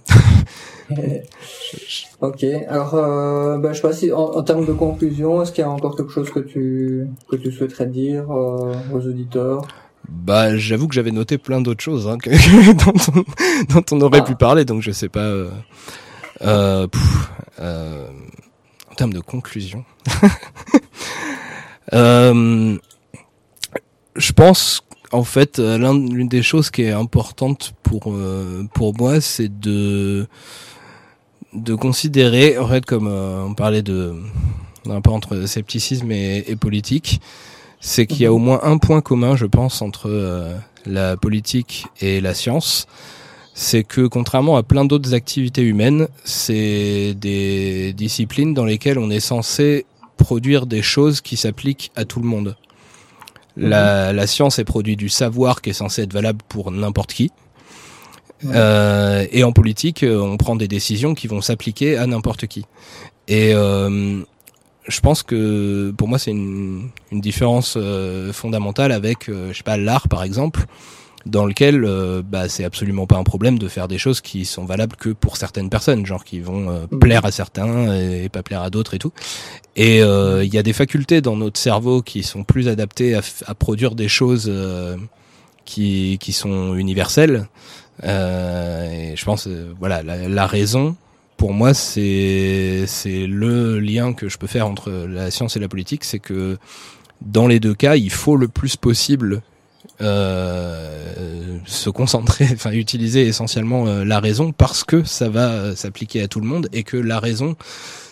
[2.21, 2.93] ok, alors
[3.61, 6.13] bah, je sais pas si en, termes de conclusion, est-ce qu'il y a encore quelque
[6.13, 9.67] chose que tu que tu souhaiterais dire aux auditeurs?
[10.09, 12.31] Bah, j'avoue que j'avais noté plein d'autres choses hein, que,
[13.73, 15.21] dont, on, aurait pu parler, donc je sais pas.
[15.21, 15.51] Euh,
[16.43, 16.87] euh,
[17.61, 18.09] euh,
[18.91, 19.85] en termes de conclusion,
[21.93, 22.79] euh,
[24.17, 24.83] je pense
[25.13, 28.15] en fait l'une des choses qui est importante pour
[28.75, 30.27] pour moi, c'est de
[31.53, 34.15] de considérer en fait comme on parlait de
[34.89, 37.21] un peu entre scepticisme et, et politique
[37.81, 40.55] c'est qu'il y a au moins un point commun, je pense, entre euh,
[40.87, 42.87] la politique et la science.
[43.55, 49.21] C'est que contrairement à plein d'autres activités humaines, c'est des disciplines dans lesquelles on est
[49.21, 52.57] censé produire des choses qui s'appliquent à tout le monde.
[53.57, 57.33] La, la, science est produit du savoir qui est censé être valable pour n'importe qui.
[58.45, 62.65] Euh, et en politique, on prend des décisions qui vont s'appliquer à n'importe qui.
[63.29, 64.23] Et euh,
[64.89, 69.63] je pense que pour moi c'est une, une, différence euh, fondamentale avec euh, je sais
[69.63, 70.65] pas l'art par exemple
[71.25, 74.65] dans lequel euh, bah, c'est absolument pas un problème de faire des choses qui sont
[74.65, 76.99] valables que pour certaines personnes genre qui vont mm.
[77.01, 79.13] plaire à certains et, pas plaire à d'autres et tout
[79.75, 83.55] et il y a des facultés dans notre cerveau qui sont plus adaptées à, à
[83.55, 84.51] produire des choses
[85.65, 87.49] qui, qui sont universelles
[88.03, 90.97] et je pense voilà la, la raison
[91.37, 95.69] pour moi, c'est c'est le lien que je peux faire entre la science et la
[95.69, 96.59] politique, c'est que
[97.21, 99.43] dans les deux cas, il faut le plus possible
[100.01, 106.23] euh, se concentrer, enfin utiliser essentiellement euh, la raison parce que ça va euh, s'appliquer
[106.23, 107.57] à tout le monde et que la raison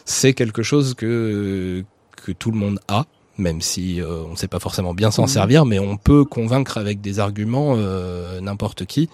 [0.07, 1.85] c'est quelque chose que
[2.16, 3.05] que tout le monde a,
[3.37, 5.29] même si on ne sait pas forcément bien s'en mmh.
[5.29, 7.77] servir, mais on peut convaincre avec des arguments
[8.41, 9.11] n'importe qui.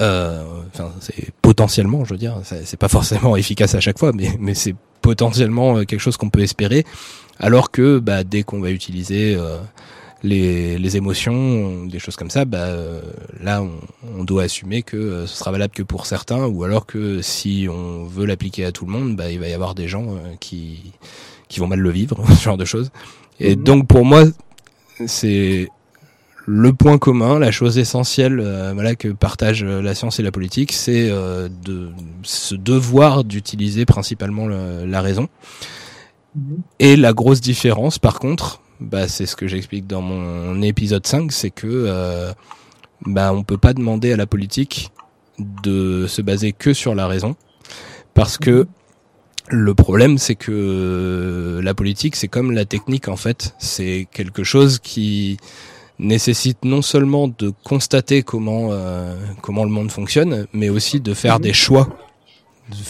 [0.00, 4.30] Euh, enfin, c'est potentiellement, je veux dire, c'est pas forcément efficace à chaque fois, mais,
[4.38, 6.84] mais c'est potentiellement euh, quelque chose qu'on peut espérer.
[7.38, 9.58] Alors que bah, dès qu'on va utiliser euh,
[10.22, 12.68] les, les, émotions, des choses comme ça, bah,
[13.40, 13.72] là, on,
[14.18, 18.04] on, doit assumer que ce sera valable que pour certains, ou alors que si on
[18.04, 20.92] veut l'appliquer à tout le monde, bah, il va y avoir des gens qui,
[21.48, 22.90] qui vont mal le vivre, ce genre de choses.
[23.40, 23.64] Et mhm.
[23.64, 24.24] donc pour moi,
[25.06, 25.68] c'est
[26.46, 30.30] le point commun, la chose essentielle euh, voilà, que partagent euh, la science et la
[30.30, 31.90] politique, c'est euh, de
[32.22, 35.28] ce devoir d'utiliser principalement la raison.
[36.34, 36.58] Mhm.
[36.80, 41.32] Et la grosse différence, par contre, bah, c'est ce que j'explique dans mon épisode 5,
[41.32, 42.34] c'est que
[43.06, 44.90] bah, on peut pas demander à la politique
[45.38, 47.36] de se baser que sur la raison,
[48.12, 48.66] parce que mhm.
[49.48, 54.78] le problème, c'est que la politique, c'est comme la technique en fait, c'est quelque chose
[54.78, 55.38] qui
[55.98, 61.40] nécessite non seulement de constater comment euh, comment le monde fonctionne, mais aussi de faire
[61.40, 61.88] des choix,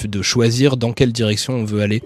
[0.05, 2.03] de, choisir dans quelle direction on veut aller.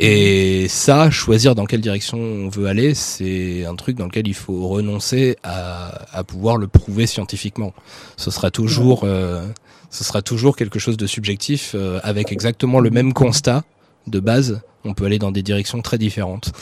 [0.00, 4.34] Et ça, choisir dans quelle direction on veut aller, c'est un truc dans lequel il
[4.34, 7.72] faut renoncer à, à pouvoir le prouver scientifiquement.
[8.16, 9.46] Ce sera toujours, euh,
[9.90, 13.62] ce sera toujours quelque chose de subjectif euh, avec exactement le même constat
[14.08, 14.60] de base.
[14.84, 16.52] On peut aller dans des directions très différentes.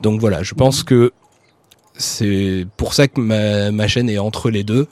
[0.00, 1.12] Donc voilà, je pense que
[1.98, 4.86] c'est pour ça que ma, ma, chaîne est entre les deux.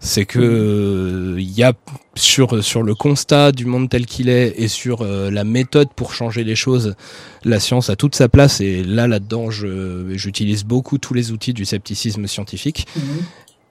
[0.00, 1.72] C'est que il y a
[2.14, 6.12] sur sur le constat du monde tel qu'il est et sur euh, la méthode pour
[6.12, 6.94] changer les choses,
[7.42, 11.54] la science a toute sa place et là là-dedans je j'utilise beaucoup tous les outils
[11.54, 12.86] du scepticisme scientifique.
[12.96, 13.02] Mhm.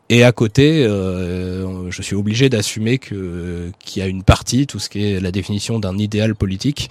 [0.09, 4.79] et à côté, euh, je suis obligé d'assumer que qu'il y a une partie, tout
[4.79, 6.89] ce qui est la définition d'un idéal politique,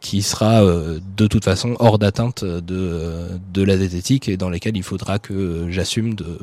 [0.00, 4.76] qui sera euh, de toute façon hors d'atteinte de de la zététique et dans lesquelles
[4.76, 6.38] il faudra que j'assume de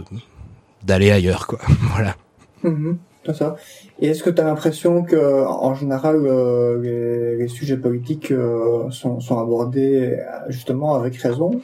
[0.83, 1.59] d'aller ailleurs, quoi.
[1.93, 2.15] voilà.
[2.63, 2.97] Mhm,
[3.33, 3.55] ça.
[3.99, 8.89] Et est-ce que tu as l'impression que, en général, euh, les, les, sujets politiques euh,
[8.91, 10.17] sont, sont abordés
[10.49, 11.61] justement avec raison?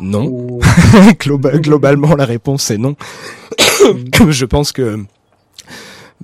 [0.00, 0.58] Non.
[1.18, 2.96] globalement, la réponse est non.
[4.28, 4.98] je pense que,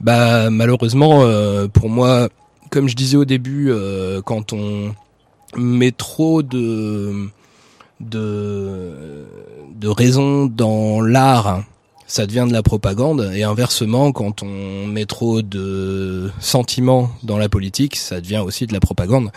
[0.00, 2.28] bah, malheureusement, euh, pour moi,
[2.72, 4.94] comme je disais au début, euh, quand on
[5.56, 7.28] met trop de
[8.00, 9.26] de
[9.76, 11.62] de raisons dans l'art,
[12.06, 13.30] ça devient de la propagande.
[13.34, 18.72] Et inversement, quand on met trop de sentiments dans la politique, ça devient aussi de
[18.72, 19.30] la propagande.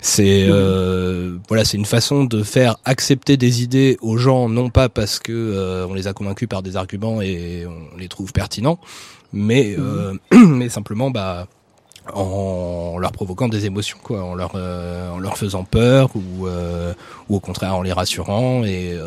[0.00, 4.88] C'est euh, voilà, c'est une façon de faire accepter des idées aux gens, non pas
[4.88, 8.78] parce que euh, on les a convaincus par des arguments et on les trouve pertinents,
[9.34, 11.46] mais euh, mais simplement bah
[12.12, 17.40] en leur provoquant des émotions quoi, en leur en leur faisant peur ou ou au
[17.40, 18.98] contraire en les rassurant et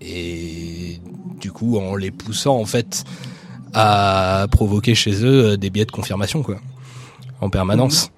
[0.00, 1.00] et
[1.38, 3.04] du coup en les poussant en fait
[3.74, 6.56] à provoquer chez eux des biais de confirmation quoi
[7.40, 8.10] en permanence.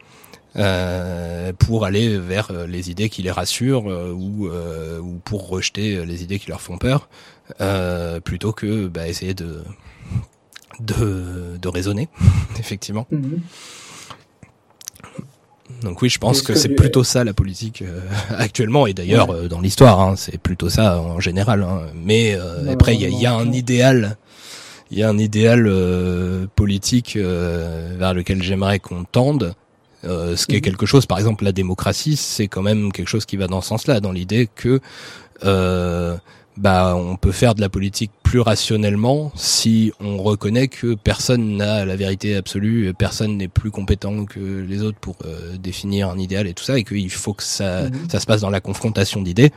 [0.57, 5.49] Euh, pour aller vers euh, les idées qui les rassurent euh, ou, euh, ou pour
[5.49, 7.09] rejeter les idées qui leur font peur,
[8.25, 9.63] plutôt que bah, essayer de,
[10.81, 12.09] de, de raisonner,
[12.59, 13.07] effectivement.
[13.11, 13.41] Mhm.
[15.83, 17.83] Donc oui, je pense que, c'est plutôt ça la politique
[18.37, 21.63] actuellement et d'ailleurs dans l'histoire, hein, c'est plutôt ça en général.
[21.63, 21.83] Hein.
[21.95, 22.37] Mais
[22.69, 24.19] après, il y a, y a, un idéal,
[24.91, 25.73] il y a un idéal
[26.55, 29.55] politique vers lequel j'aimerais qu'on tende,
[30.05, 30.63] euh, ce qui est mhm.
[30.63, 33.69] quelque chose, par exemple, la démocratie, c'est quand même quelque chose qui va dans ce
[33.69, 34.81] sens-là, dans l'idée que
[35.45, 36.17] euh,
[36.57, 41.85] bah on peut faire de la politique plus rationnellement si on reconnaît que personne n'a
[41.85, 46.47] la vérité absolue, personne n'est plus compétent que les autres pour euh, définir un idéal
[46.47, 48.11] et tout ça, et qu'il faut que ça, mhm.
[48.11, 49.53] ça se passe dans la confrontation d'idées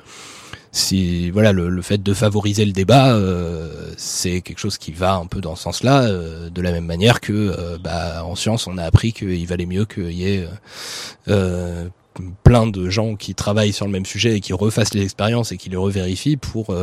[0.73, 5.27] si voilà le, fait de favoriser le débat, euh, c'est quelque chose qui va un
[5.27, 8.79] peu dans ce sens-là, euh, de la même manière que euh, bah, en science on
[8.79, 10.47] a appris qu'il valait mieux qu'il y ait
[12.43, 15.57] plein de gens qui travaillent sur le même sujet et qui refassent les expériences et
[15.57, 16.75] qui les revérifient pour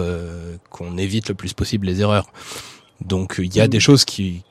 [0.70, 2.26] qu'on évite le plus possible les erreurs.
[3.00, 4.42] Donc il y a des choses qui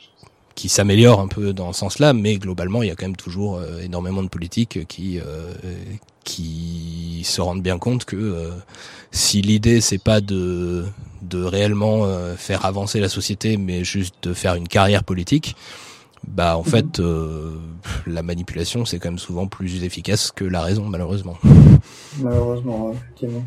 [0.55, 3.61] qui s'améliorent un peu dans ce sens-là, mais globalement, il y a quand même toujours
[3.81, 5.19] énormément de politiques qui
[6.23, 8.51] qui se rendent bien compte que
[9.11, 10.85] si l'idée c'est pas de
[11.21, 15.55] de réellement euh, faire avancer la société, mais juste de faire une carrière politique,
[16.27, 16.65] bah en mhm.
[16.65, 17.55] fait euh,
[18.05, 21.37] la manipulation c'est quand même souvent plus efficace que la raison malheureusement.
[22.19, 23.43] Malheureusement, effectivement.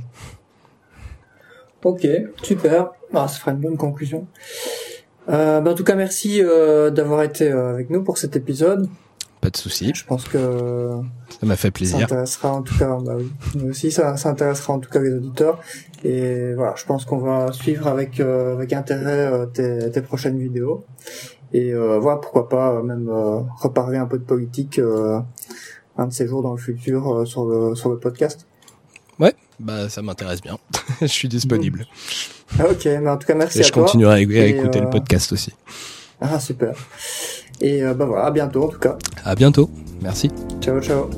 [1.85, 2.07] Ok,
[2.43, 2.91] super.
[3.13, 4.27] Ah, ça fera une bonne conclusion.
[5.29, 8.89] Euh, bah, en tout cas, merci euh, d'avoir été avec nous pour cet épisode.
[9.43, 9.91] Pas de souci.
[9.93, 11.99] Je pense que ça m'a fait plaisir.
[11.99, 15.01] Ça intéressera en tout cas, bah oui, nous aussi ça, ça, intéressera en tout cas
[15.01, 15.61] les auditeurs.
[16.05, 20.39] Et voilà, je pense qu'on va suivre avec euh, avec intérêt euh, tes, tes, prochaines
[20.39, 20.85] vidéos.
[21.53, 23.11] Et euh, voilà, pourquoi pas euh, même
[23.59, 24.81] reparler un peu de politique
[25.99, 28.47] un de ces jours dans le futur sur le sur le podcast.
[29.19, 30.59] Ouais, bah ça m'intéresse bien.
[31.01, 31.87] je suis disponible.
[32.59, 35.53] Ok, mais en tout cas merci Et à je continuerai à écouter le podcast aussi.
[36.21, 36.75] Ah super.
[37.61, 38.97] Et euh, bah voilà, à bientôt en tout cas.
[39.25, 39.71] À bientôt.
[40.01, 40.31] Merci.
[40.61, 41.11] Ciao, ciao.